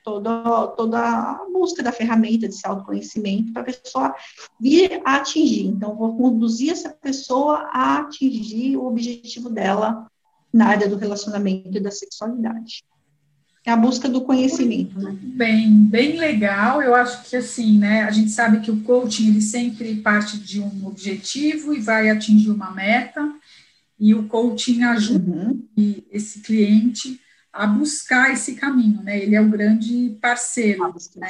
toda, 0.08 0.68
toda 0.68 1.00
a 1.00 1.46
busca 1.52 1.84
da 1.84 1.92
ferramenta 1.92 2.48
de 2.48 2.56
autoconhecimento 2.64 3.52
para 3.52 3.62
a 3.62 3.66
pessoa 3.66 4.16
vir 4.58 5.02
a 5.04 5.18
atingir. 5.18 5.68
Então, 5.68 5.98
vou 5.98 6.16
conduzir 6.16 6.72
essa 6.72 6.90
pessoa 6.90 7.70
a 7.74 7.98
atingir 7.98 8.78
o 8.78 8.86
objetivo 8.86 9.50
dela 9.50 10.08
na 10.54 10.68
área 10.68 10.88
do 10.88 10.96
relacionamento 10.96 11.78
e 11.78 11.82
da 11.82 11.92
sexualidade. 11.92 12.86
É 13.66 13.72
a 13.72 13.76
busca 13.76 14.08
do 14.08 14.22
conhecimento. 14.22 14.98
Né? 14.98 15.14
Bem, 15.22 15.74
bem 15.74 16.18
legal. 16.18 16.82
Eu 16.82 16.96
acho 16.96 17.30
que 17.30 17.36
assim, 17.36 17.78
né? 17.78 18.04
A 18.04 18.12
gente 18.12 18.32
sabe 18.32 18.62
que 18.62 18.72
o 18.72 18.82
coaching 18.84 19.28
ele 19.28 19.42
sempre 19.42 19.96
parte 19.96 20.38
de 20.38 20.62
um 20.62 20.88
objetivo 20.88 21.74
e 21.74 21.82
vai 21.82 22.10
atingir 22.10 22.50
uma 22.50 22.72
meta, 22.72 23.30
e 24.00 24.16
o 24.16 24.26
coaching 24.30 24.84
ajuda 24.84 25.30
uhum. 25.30 25.68
esse 26.10 26.40
cliente 26.40 27.20
a 27.58 27.68
buscar 27.68 28.32
esse 28.32 28.56
caminho, 28.56 29.02
né? 29.02 29.18
Ele 29.22 29.36
é 29.36 29.42
o 29.42 29.50
grande 29.50 30.18
parceiro. 30.22 30.94
Né? 31.16 31.30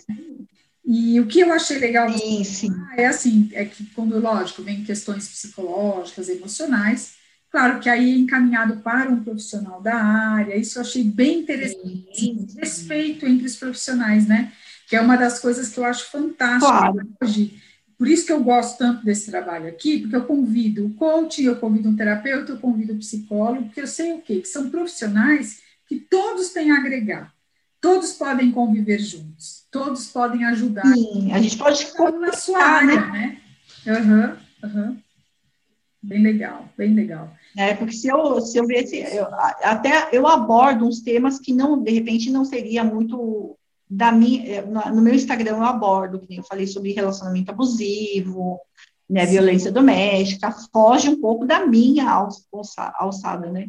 E 0.86 1.20
o 1.20 1.28
que 1.28 1.40
eu 1.40 1.52
achei 1.52 1.80
legal 1.80 2.10
sim, 2.18 2.44
sim. 2.44 2.72
é 2.96 3.08
assim, 3.08 3.50
é 3.54 3.66
que 3.66 3.86
quando, 3.88 4.20
lógico, 4.20 4.64
vem 4.64 4.84
questões 4.84 5.28
psicológicas, 5.28 6.30
emocionais, 6.30 7.18
Claro 7.50 7.80
que 7.80 7.90
aí 7.90 8.14
é 8.14 8.18
encaminhado 8.18 8.78
para 8.82 9.10
um 9.10 9.24
profissional 9.24 9.82
da 9.82 9.96
área, 9.96 10.56
isso 10.56 10.78
eu 10.78 10.82
achei 10.82 11.04
bem 11.04 11.40
interessante, 11.40 12.08
sim, 12.14 12.48
respeito 12.58 13.26
entre 13.26 13.48
os 13.48 13.56
profissionais, 13.56 14.28
né? 14.28 14.52
Que 14.88 14.96
é 14.96 15.02
uma 15.02 15.16
das 15.16 15.40
coisas 15.40 15.70
que 15.70 15.80
eu 15.80 15.86
acho 15.86 16.12
fantástica 16.12 16.72
claro. 16.72 17.08
hoje. 17.22 17.58
Por 17.98 18.08
isso 18.08 18.26
que 18.26 18.32
eu 18.32 18.44
gosto 18.44 18.78
tanto 18.78 19.04
desse 19.04 19.32
trabalho 19.32 19.68
aqui, 19.68 20.00
porque 20.00 20.16
eu 20.16 20.26
convido 20.26 20.86
o 20.86 20.94
coach, 20.94 21.44
eu 21.44 21.56
convido 21.56 21.90
um 21.90 21.96
terapeuta, 21.96 22.52
eu 22.52 22.60
convido 22.60 22.94
um 22.94 23.00
psicólogo, 23.00 23.66
porque 23.66 23.82
eu 23.82 23.88
sei 23.88 24.14
o 24.14 24.22
quê? 24.22 24.40
Que 24.40 24.48
são 24.48 24.70
profissionais 24.70 25.62
que 25.88 26.00
todos 26.00 26.50
têm 26.50 26.72
a 26.72 26.78
agregar, 26.78 27.34
todos 27.80 28.14
podem 28.14 28.52
conviver 28.52 29.00
juntos, 29.00 29.66
todos 29.72 30.08
podem 30.08 30.46
ajudar. 30.46 30.94
Sim, 30.94 31.32
a 31.32 31.40
gente 31.40 31.58
pode 31.58 32.18
na 32.20 32.34
sua 32.34 32.62
área, 32.62 33.06
né? 33.08 33.42
Aham, 33.88 34.38
uhum, 34.64 34.70
aham. 34.70 34.90
Uhum. 34.90 35.08
Bem 36.08 36.22
legal, 36.22 36.70
bem 36.78 36.94
legal. 36.94 37.34
É, 37.58 37.74
porque 37.74 37.94
se 37.94 38.08
eu, 38.08 38.40
se 38.40 38.58
eu 38.58 38.66
ver, 38.66 38.86
eu, 38.94 39.28
até 39.34 40.10
eu 40.12 40.28
abordo 40.28 40.86
uns 40.86 41.02
temas 41.02 41.40
que 41.40 41.52
não, 41.52 41.82
de 41.82 41.92
repente, 41.92 42.30
não 42.30 42.46
seria 42.46 42.84
muito 42.84 43.58
da 43.90 44.12
minha, 44.12 44.46
eh, 44.48 44.62
no 44.66 45.02
meu 45.02 45.14
Instagram 45.14 45.58
eu 45.58 45.64
abordo, 45.64 46.20
que 46.20 46.38
eu 46.38 46.44
falei 46.44 46.68
sobre 46.68 46.94
relacionamento 46.94 47.52
abusivo, 47.52 48.60
né, 49.10 49.26
violência 49.26 49.72
doméstica, 49.72 50.52
foge 50.72 51.10
um 51.10 51.22
pouco 51.22 51.46
da 51.46 51.66
minha 51.66 52.28
alçada, 53.00 53.50
né? 53.50 53.66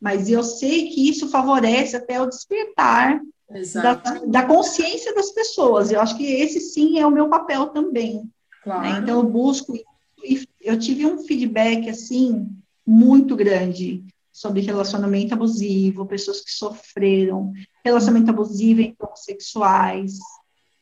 Mas 0.00 0.28
eu 0.28 0.42
sei 0.42 0.88
que 0.88 1.08
isso 1.08 1.28
favorece 1.28 1.96
até 1.96 2.20
o 2.20 2.26
despertar 2.26 3.20
da, 3.74 3.94
da, 4.26 4.46
consciência 4.46 5.14
das 5.14 5.30
pessoas. 5.30 5.90
Eu 5.90 6.00
acho 6.00 6.16
que 6.16 6.24
esse 6.24 6.60
sim 6.60 6.98
é 6.98 7.06
o 7.06 7.10
meu 7.10 7.28
papel 7.28 7.68
também. 7.68 8.16
Né? 8.16 8.22
Claro. 8.62 8.82
Né? 8.82 8.98
Então 9.02 9.20
eu 9.20 9.28
busco 9.28 9.74
e 10.24 10.46
eu 10.60 10.78
tive 10.78 11.06
um 11.06 11.18
feedback 11.18 11.88
assim 11.88 12.48
muito 12.86 13.34
grande 13.34 14.04
sobre 14.32 14.60
relacionamento 14.60 15.34
abusivo, 15.34 16.06
pessoas 16.06 16.40
que 16.40 16.50
sofreram 16.50 17.52
relacionamento 17.84 18.30
abusivo 18.30 18.80
entre 18.80 19.04
homossexuais, 19.04 20.18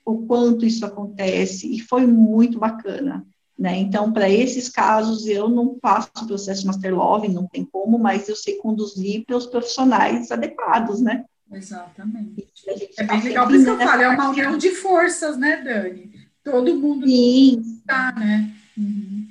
o 0.04 0.26
quanto 0.26 0.64
isso 0.64 0.84
acontece, 0.84 1.72
e 1.74 1.80
foi 1.80 2.06
muito 2.06 2.58
bacana. 2.58 3.26
Né? 3.60 3.76
Então, 3.76 4.10
para 4.10 4.26
esses 4.26 4.70
casos, 4.70 5.26
eu 5.26 5.46
não 5.46 5.76
faço 5.82 6.08
o 6.22 6.26
processo 6.26 6.66
Master 6.66 6.94
Love, 6.94 7.28
não 7.28 7.46
tem 7.46 7.62
como, 7.62 7.98
mas 7.98 8.26
eu 8.26 8.34
sei 8.34 8.56
conduzir 8.56 9.22
para 9.26 9.36
os 9.36 9.44
profissionais 9.44 10.30
adequados, 10.30 11.02
né? 11.02 11.26
Exatamente. 11.52 12.48
É 12.96 13.04
bem 13.04 13.22
legal, 13.22 13.46
por 13.46 13.54
isso 13.54 13.64
que 13.66 13.70
eu 13.70 13.78
falo, 13.78 14.02
é 14.02 14.08
uma 14.08 14.30
união 14.30 14.56
de 14.56 14.70
forças, 14.70 15.36
né, 15.36 15.58
Dani? 15.58 16.10
Todo 16.42 16.74
mundo 16.74 17.06
está, 17.06 18.12
né? 18.12 18.50
Uhum. 18.78 19.28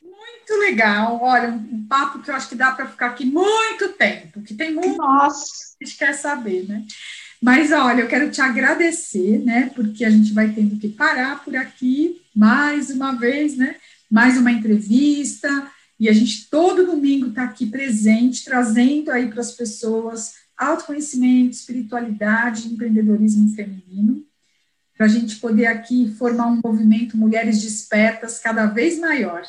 Muito 0.00 0.60
legal. 0.60 1.18
Olha, 1.20 1.48
um, 1.48 1.84
papo 1.88 2.20
que 2.20 2.30
eu 2.30 2.36
acho 2.36 2.48
que 2.48 2.54
dá 2.54 2.70
para 2.70 2.86
ficar 2.86 3.06
aqui 3.06 3.26
muito 3.26 3.88
tempo, 3.94 4.42
que 4.42 4.54
tem 4.54 4.72
muito 4.72 4.96
Nossa. 4.96 5.74
a 5.80 5.84
gente 5.84 5.98
quer 5.98 6.12
saber, 6.12 6.68
né? 6.68 6.84
Mas 7.40 7.72
olha, 7.72 8.02
eu 8.02 8.08
quero 8.08 8.30
te 8.30 8.40
agradecer, 8.40 9.38
né? 9.38 9.70
Porque 9.74 10.04
a 10.04 10.10
gente 10.10 10.32
vai 10.32 10.52
tendo 10.52 10.76
que 10.76 10.88
parar 10.88 11.42
por 11.42 11.56
aqui 11.56 12.20
mais 12.34 12.90
uma 12.90 13.12
vez, 13.12 13.56
né? 13.56 13.76
Mais 14.10 14.36
uma 14.36 14.52
entrevista. 14.52 15.48
E 15.98 16.08
a 16.08 16.12
gente 16.12 16.48
todo 16.50 16.86
domingo 16.86 17.28
está 17.28 17.44
aqui 17.44 17.66
presente, 17.66 18.44
trazendo 18.44 19.10
aí 19.10 19.28
para 19.28 19.40
as 19.40 19.52
pessoas 19.52 20.34
autoconhecimento, 20.56 21.56
espiritualidade, 21.56 22.68
empreendedorismo 22.68 23.54
feminino, 23.54 24.22
para 24.94 25.06
a 25.06 25.08
gente 25.08 25.36
poder 25.36 25.66
aqui 25.66 26.14
formar 26.18 26.48
um 26.48 26.60
movimento 26.62 27.16
Mulheres 27.16 27.62
Despertas 27.62 28.38
cada 28.38 28.66
vez 28.66 28.98
maior. 28.98 29.42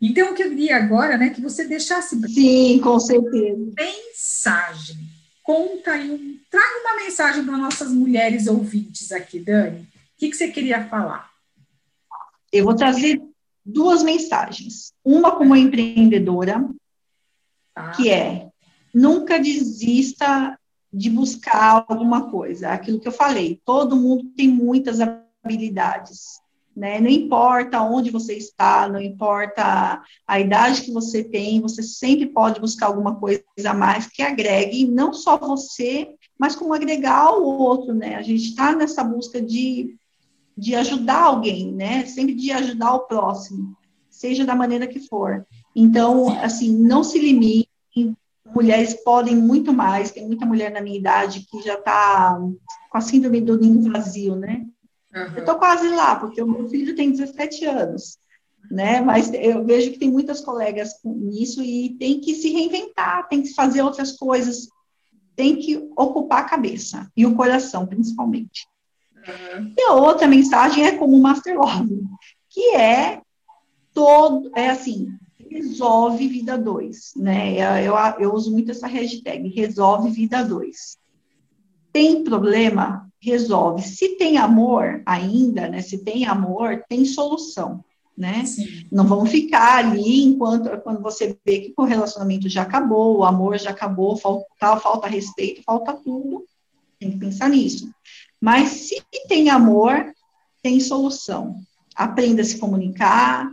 Então, 0.00 0.28
eu 0.28 0.34
queria 0.34 0.76
agora 0.76 1.18
né, 1.18 1.28
que 1.28 1.42
você 1.42 1.66
deixasse. 1.66 2.18
Sim, 2.32 2.80
com 2.82 2.98
certeza. 2.98 3.72
Mensagem. 3.76 5.19
Conta 5.50 5.94
aí, 5.94 6.08
um, 6.08 6.38
traga 6.48 6.80
uma 6.80 7.02
mensagem 7.02 7.44
para 7.44 7.56
nossas 7.56 7.90
mulheres 7.90 8.46
ouvintes 8.46 9.10
aqui, 9.10 9.40
Dani. 9.40 9.80
O 9.80 9.86
que, 10.16 10.30
que 10.30 10.36
você 10.36 10.46
queria 10.46 10.86
falar? 10.86 11.28
Eu 12.52 12.66
vou 12.66 12.76
trazer 12.76 13.20
duas 13.66 14.04
mensagens. 14.04 14.92
Uma 15.04 15.34
como 15.34 15.56
empreendedora, 15.56 16.64
tá. 17.74 17.90
que 17.90 18.08
é 18.08 18.48
nunca 18.94 19.40
desista 19.40 20.56
de 20.92 21.10
buscar 21.10 21.84
alguma 21.88 22.30
coisa. 22.30 22.68
Aquilo 22.68 23.00
que 23.00 23.08
eu 23.08 23.12
falei, 23.12 23.60
todo 23.64 23.96
mundo 23.96 24.30
tem 24.36 24.46
muitas 24.46 25.00
habilidades. 25.00 26.40
Né? 26.76 27.00
Não 27.00 27.10
importa 27.10 27.82
onde 27.82 28.10
você 28.10 28.34
está, 28.34 28.88
não 28.88 29.00
importa 29.00 30.00
a 30.26 30.40
idade 30.40 30.82
que 30.82 30.92
você 30.92 31.22
tem, 31.24 31.60
você 31.60 31.82
sempre 31.82 32.26
pode 32.26 32.60
buscar 32.60 32.86
alguma 32.86 33.16
coisa 33.16 33.42
a 33.66 33.74
mais 33.74 34.06
que 34.06 34.22
agregue 34.22 34.86
não 34.86 35.12
só 35.12 35.36
você, 35.36 36.14
mas 36.38 36.54
como 36.54 36.72
agregar 36.72 37.36
o 37.36 37.44
outro, 37.44 37.92
né? 37.92 38.14
A 38.14 38.22
gente 38.22 38.50
está 38.50 38.74
nessa 38.74 39.02
busca 39.02 39.42
de, 39.42 39.96
de 40.56 40.74
ajudar 40.76 41.24
alguém, 41.24 41.72
né? 41.72 42.06
Sempre 42.06 42.34
de 42.34 42.52
ajudar 42.52 42.94
o 42.94 43.00
próximo, 43.00 43.76
seja 44.08 44.44
da 44.44 44.54
maneira 44.54 44.86
que 44.86 45.00
for. 45.00 45.44
Então, 45.74 46.30
assim, 46.40 46.74
não 46.74 47.02
se 47.04 47.18
limite, 47.18 47.68
mulheres 48.54 48.94
podem 49.04 49.36
muito 49.36 49.72
mais, 49.72 50.10
tem 50.10 50.26
muita 50.26 50.46
mulher 50.46 50.70
na 50.70 50.80
minha 50.80 50.98
idade 50.98 51.46
que 51.50 51.62
já 51.62 51.74
está 51.74 52.40
com 52.90 52.98
a 52.98 53.00
síndrome 53.00 53.40
do 53.40 53.58
ninho 53.58 53.92
vazio, 53.92 54.34
né? 54.34 54.66
Uhum. 55.14 55.34
Eu 55.34 55.40
estou 55.40 55.56
quase 55.56 55.88
lá, 55.88 56.16
porque 56.16 56.40
o 56.42 56.46
meu 56.46 56.68
filho 56.68 56.94
tem 56.94 57.10
17 57.10 57.64
anos, 57.64 58.18
né? 58.70 59.00
Mas 59.00 59.32
eu 59.32 59.64
vejo 59.64 59.90
que 59.90 59.98
tem 59.98 60.10
muitas 60.10 60.40
colegas 60.40 60.94
nisso 61.04 61.62
e 61.62 61.96
tem 61.98 62.20
que 62.20 62.34
se 62.34 62.50
reinventar, 62.50 63.28
tem 63.28 63.42
que 63.42 63.54
fazer 63.54 63.82
outras 63.82 64.12
coisas, 64.12 64.68
tem 65.34 65.56
que 65.56 65.76
ocupar 65.96 66.40
a 66.40 66.48
cabeça 66.48 67.10
e 67.16 67.26
o 67.26 67.34
coração, 67.34 67.86
principalmente. 67.86 68.66
Uhum. 69.16 69.74
E 69.76 69.82
a 69.82 69.94
outra 69.94 70.26
mensagem 70.26 70.84
é 70.84 70.96
como 70.96 71.16
o 71.16 71.22
Master 71.22 71.58
Love, 71.58 72.02
que 72.48 72.74
é 72.74 73.20
todo, 73.92 74.50
é 74.54 74.70
assim, 74.70 75.08
resolve 75.50 76.28
vida 76.28 76.56
2, 76.56 77.14
né? 77.16 77.54
Eu, 77.80 77.94
eu 78.18 78.32
uso 78.32 78.52
muito 78.52 78.70
essa 78.70 78.86
hashtag, 78.86 79.48
resolve 79.48 80.10
vida 80.10 80.44
2. 80.44 80.96
Tem 81.92 82.22
problema? 82.22 83.09
Resolve. 83.20 83.82
Se 83.82 84.16
tem 84.16 84.38
amor 84.38 85.02
ainda, 85.04 85.68
né? 85.68 85.82
Se 85.82 85.98
tem 85.98 86.24
amor, 86.24 86.82
tem 86.88 87.04
solução, 87.04 87.84
né? 88.16 88.44
Sim. 88.44 88.86
Não 88.90 89.06
vão 89.06 89.26
ficar 89.26 89.78
ali 89.78 90.24
enquanto 90.24 90.70
quando 90.82 91.02
você 91.02 91.36
vê 91.44 91.60
que 91.60 91.74
o 91.76 91.84
relacionamento 91.84 92.48
já 92.48 92.62
acabou, 92.62 93.18
o 93.18 93.24
amor 93.24 93.58
já 93.58 93.70
acabou, 93.70 94.16
falta, 94.16 94.46
falta 94.58 95.06
respeito, 95.06 95.62
falta 95.62 95.92
tudo. 95.92 96.44
Tem 96.98 97.10
que 97.10 97.18
pensar 97.18 97.48
nisso. 97.48 97.90
Mas 98.40 98.68
se 98.68 99.02
tem 99.28 99.50
amor, 99.50 100.12
tem 100.62 100.80
solução. 100.80 101.56
Aprenda 101.94 102.42
a 102.42 102.44
se 102.44 102.58
comunicar, 102.58 103.50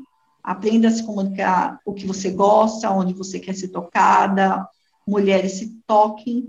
Aprenda 0.48 0.88
a 0.88 0.92
se 0.92 1.04
comunicar 1.04 1.78
o 1.86 1.94
que 1.94 2.08
você 2.08 2.32
gosta, 2.32 2.90
onde 2.90 3.14
você 3.14 3.38
quer 3.38 3.54
ser 3.54 3.68
tocada. 3.68 4.66
Mulheres 5.06 5.52
se 5.56 5.78
toquem 5.86 6.48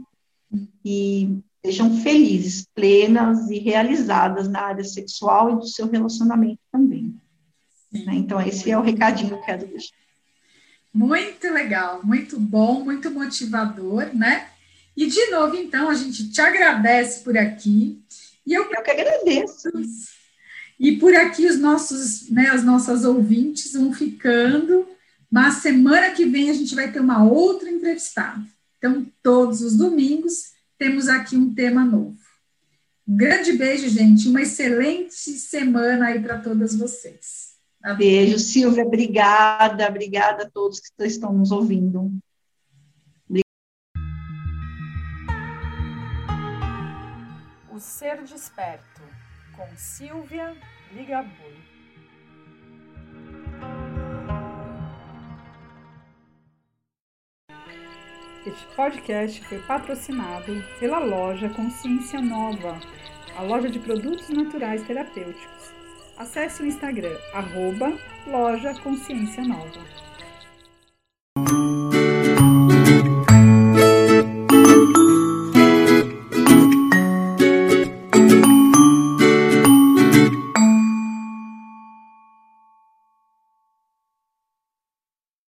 e 0.84 1.40
sejam 1.64 2.00
felizes, 2.02 2.66
plenas 2.74 3.50
e 3.50 3.58
realizadas 3.58 4.48
na 4.48 4.60
área 4.60 4.84
sexual 4.84 5.52
e 5.52 5.56
do 5.56 5.66
seu 5.66 5.88
relacionamento 5.88 6.60
também. 6.70 7.14
Né? 7.92 8.14
Então, 8.14 8.40
esse 8.40 8.70
é 8.70 8.78
o 8.78 8.82
recadinho 8.82 9.28
que 9.28 9.34
eu 9.34 9.42
quero 9.42 9.66
deixar. 9.66 9.96
Muito 10.92 11.48
legal, 11.52 12.00
muito 12.04 12.38
bom, 12.38 12.84
muito 12.84 13.10
motivador, 13.10 14.14
né? 14.14 14.48
E 14.96 15.06
de 15.06 15.30
novo, 15.30 15.56
então, 15.56 15.88
a 15.88 15.94
gente 15.94 16.30
te 16.30 16.40
agradece 16.40 17.22
por 17.22 17.36
aqui. 17.36 18.02
E 18.46 18.52
eu, 18.52 18.64
eu 18.64 18.82
que 18.82 18.90
agradeço. 18.90 19.70
E 20.78 20.96
por 20.96 21.14
aqui 21.14 21.46
os 21.46 21.58
nossos, 21.58 22.30
né, 22.30 22.48
as 22.48 22.64
nossas 22.64 23.04
ouvintes 23.04 23.72
vão 23.74 23.92
ficando, 23.92 24.88
mas 25.30 25.56
semana 25.56 26.10
que 26.10 26.24
vem 26.24 26.50
a 26.50 26.54
gente 26.54 26.74
vai 26.74 26.90
ter 26.90 27.00
uma 27.00 27.22
outra 27.22 27.68
entrevistada. 27.68 28.42
Então, 28.78 29.06
todos 29.22 29.60
os 29.60 29.76
domingos 29.76 30.52
temos 30.78 31.08
aqui 31.08 31.36
um 31.36 31.52
tema 31.52 31.84
novo. 31.84 32.16
Um 33.06 33.16
grande 33.16 33.52
beijo, 33.52 33.88
gente. 33.88 34.28
Uma 34.28 34.42
excelente 34.42 35.14
semana 35.14 36.06
aí 36.06 36.20
para 36.20 36.38
todas 36.38 36.74
vocês. 36.74 37.56
Tá 37.82 37.94
beijo, 37.94 38.38
Silvia. 38.38 38.84
Obrigada. 38.84 39.88
Obrigada 39.88 40.44
a 40.44 40.50
todos 40.50 40.80
que 40.80 41.04
estão 41.04 41.32
nos 41.32 41.50
ouvindo. 41.50 42.12
O 47.72 47.80
ser 47.80 48.22
desperto 48.24 49.02
com 49.56 49.66
Silvia 49.76 50.56
Ligabui. 50.92 51.77
Este 58.46 58.64
podcast 58.76 59.44
foi 59.46 59.58
patrocinado 59.58 60.64
pela 60.78 61.00
loja 61.00 61.48
Consciência 61.48 62.20
Nova, 62.20 62.78
a 63.36 63.42
loja 63.42 63.68
de 63.68 63.80
produtos 63.80 64.28
naturais 64.28 64.82
terapêuticos. 64.84 65.72
Acesse 66.16 66.62
o 66.62 66.66
Instagram, 66.66 67.16
arroba 67.34 67.92
loja 68.26 68.74
Consciência 68.80 69.42
Nova. 69.42 70.07